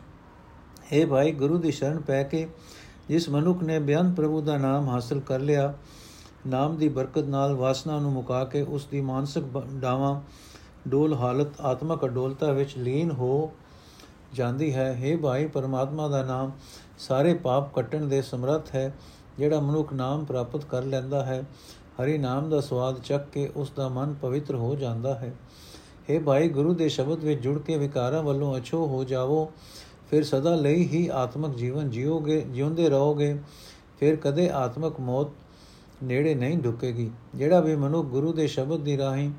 [0.86, 2.48] हे ਭਾਈ ਗੁਰੂ ਦੀ ਸ਼ਰਨ ਪੈ ਕੇ
[3.09, 5.75] ਜਿਸ ਮਨੁੱਖ ਨੇ ਬਿਆਨ ਪ੍ਰਭੂ ਦਾ ਨਾਮ ਹਾਸਲ ਕਰ ਲਿਆ,
[6.47, 10.21] ਨਾਮ ਦੀ ਬਰਕਤ ਨਾਲ ਵਾਸਨਾ ਨੂੰ ਮੁਕਾ ਕੇ ਉਸ ਦੀ ਮਾਨਸਿਕ ਡਾਵਾਂ,
[10.89, 13.53] ਡੋਲ ਹਾਲਤ, ਆਤਮਕ ਅਡੋਲਤਾ ਵਿੱਚ ਲੀਨ ਹੋ
[14.35, 16.53] ਜਾਂਦੀ ਹੈ। हे ਭਾਈ, ਪਰਮਾਤਮਾ ਦਾ ਨਾਮ
[16.99, 18.95] ਸਾਰੇ ਪਾਪ ਕੱਟਣ ਦੇ ਸਮਰੱਥ ਹੈ,
[19.39, 21.43] ਜਿਹੜਾ ਮਨੁੱਖ ਨਾਮ ਪ੍ਰਾਪਤ ਕਰ ਲੈਂਦਾ ਹੈ,
[22.03, 25.33] ਹਰੀ ਨਾਮ ਦਾ ਸਵਾਦ ਚੱਕ ਕੇ ਉਸ ਦਾ ਮਨ ਪਵਿੱਤਰ ਹੋ ਜਾਂਦਾ ਹੈ।
[26.11, 29.51] हे ਭਾਈ, ਗੁਰੂ ਦੇ ਸ਼ਬਦ ਵਿੱਚ ਜੁੜ ਕੇ ਵਿਕਾਰਾਂ ਵੱਲੋਂ ਅਛੋ ਹੋ ਜਾਵੋ
[30.11, 33.39] ਫਿਰ ਸਦਾ ਲਈ ਹੀ ਆਤਮਿਕ ਜੀਵਨ ਜਿਉਗੇ ਜਿਉਂਦੇ ਰਹੋਗੇ,
[33.99, 35.29] ਫਿਰ ਕਦੇ ਆਤਮਿਕ ਮੌਤ
[36.03, 39.31] ਨੇੜੇ ਨਹੀਂ ਢੁਕੇਗੀ। ਜਿਹੜਾ ਵੀ ਮਨੁ ਗੁਰੂ ਦੇ ਸ਼ਬਦ ਦੀ ਰਾਹੀਂ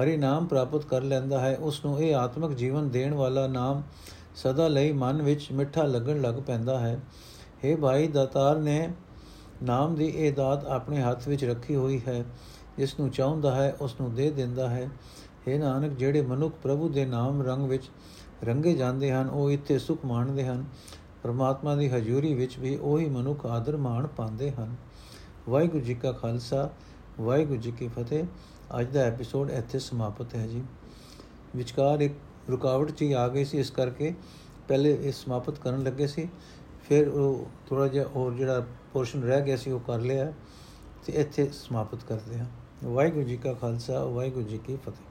[0.00, 3.82] ਹਰੀ ਨਾਮ ਪ੍ਰਾਪਤ ਕਰ ਲੈਂਦਾ ਹੈ ਉਸ ਨੂੰ ਇਹ ਆਤਮਿਕ ਜੀਵਨ ਦੇਣ ਵਾਲਾ ਨਾਮ
[4.34, 7.00] ਸਦਾ ਲਈ ਮਨ ਵਿੱਚ ਮਿੱਠਾ ਲੱਗਣ ਲੱਗ ਪੈਂਦਾ ਹੈ।
[7.64, 8.88] हे ਭਾਈ ਦਾਤਾਰ ਨੇ
[9.62, 12.24] ਨਾਮ ਦੀ ਇਹ ਦਾਤ ਆਪਣੇ ਹੱਥ ਵਿੱਚ ਰੱਖੀ ਹੋਈ ਹੈ
[12.78, 14.90] ਜਿਸ ਨੂੰ ਚਾਹੁੰਦਾ ਹੈ ਉਸ ਨੂੰ ਦੇ ਦਿੰਦਾ ਹੈ।
[15.48, 17.84] हे ਨਾਨਕ, ਜਿਹੜੇ ਮਨੁੱਖ ਪ੍ਰਭੂ ਦੇ ਨਾਮ ਰੰਗ ਵਿੱਚ
[18.44, 20.64] ਰੰਗੇ ਜਾਂਦੇ ਹਨ, ਉਹ ਇੱਥੇ ਸੁਖ ਮਾਣਦੇ ਹਨ।
[21.22, 24.76] ਪਰਮਾਤਮਾ ਦੀ ਹਜ਼ੂਰੀ ਵਿੱਚ ਵੀ ਉਹੀ ਮਨੁੱਖ ਆਦਰ ਮਾਣ ਪਾਉਂਦੇ ਹਨ।
[25.48, 26.70] ਵਾਹਿਗੁਰੂ ਜੀ ਕਾ ਖਾਲਸਾ,
[27.20, 28.24] ਵਾਹਿਗੁਰੂ ਜੀ ਕੀ ਫਤਿਹ।
[28.80, 30.62] ਅੱਜ ਦਾ ਐਪੀਸੋਡ ਇੱਥੇ ਸਮਾਪਤ ਹੈ ਜੀ।
[31.56, 32.14] ਵਿਚਕਾਰ ਇੱਕ
[32.50, 34.14] ਰੁਕਾਵਟ ਜੀ ਆ ਗਈ ਸੀ, ਇਸ ਕਰਕੇ
[34.68, 36.28] ਪਹਿਲੇ ਇਹ ਸਮਾਪਤ ਕਰਨ ਲੱਗੇ ਸੀ।
[36.88, 40.32] ਫਿਰ ਉਹ ਥੋੜਾ ਜਿਹਾ ਹੋਰ ਜਿਹੜਾ ਪੋਰਸ਼ਨ ਰਹਿ ਗਿਆ ਸੀ, ਉਹ ਕਰ ਲਿਆ।
[41.06, 42.46] ਤੇ ਇੱਥੇ ਸਮਾਪਤ ਕਰਦੇ ਹਾਂ।
[42.84, 45.05] ਵਾਹਿਗੁਰੂ ਜੀ ਕਾ ਖਾਲਸਾ, ਵਾਹਿਗੁਰੂ ਜੀ ਕੀ ਫਤਿਹ।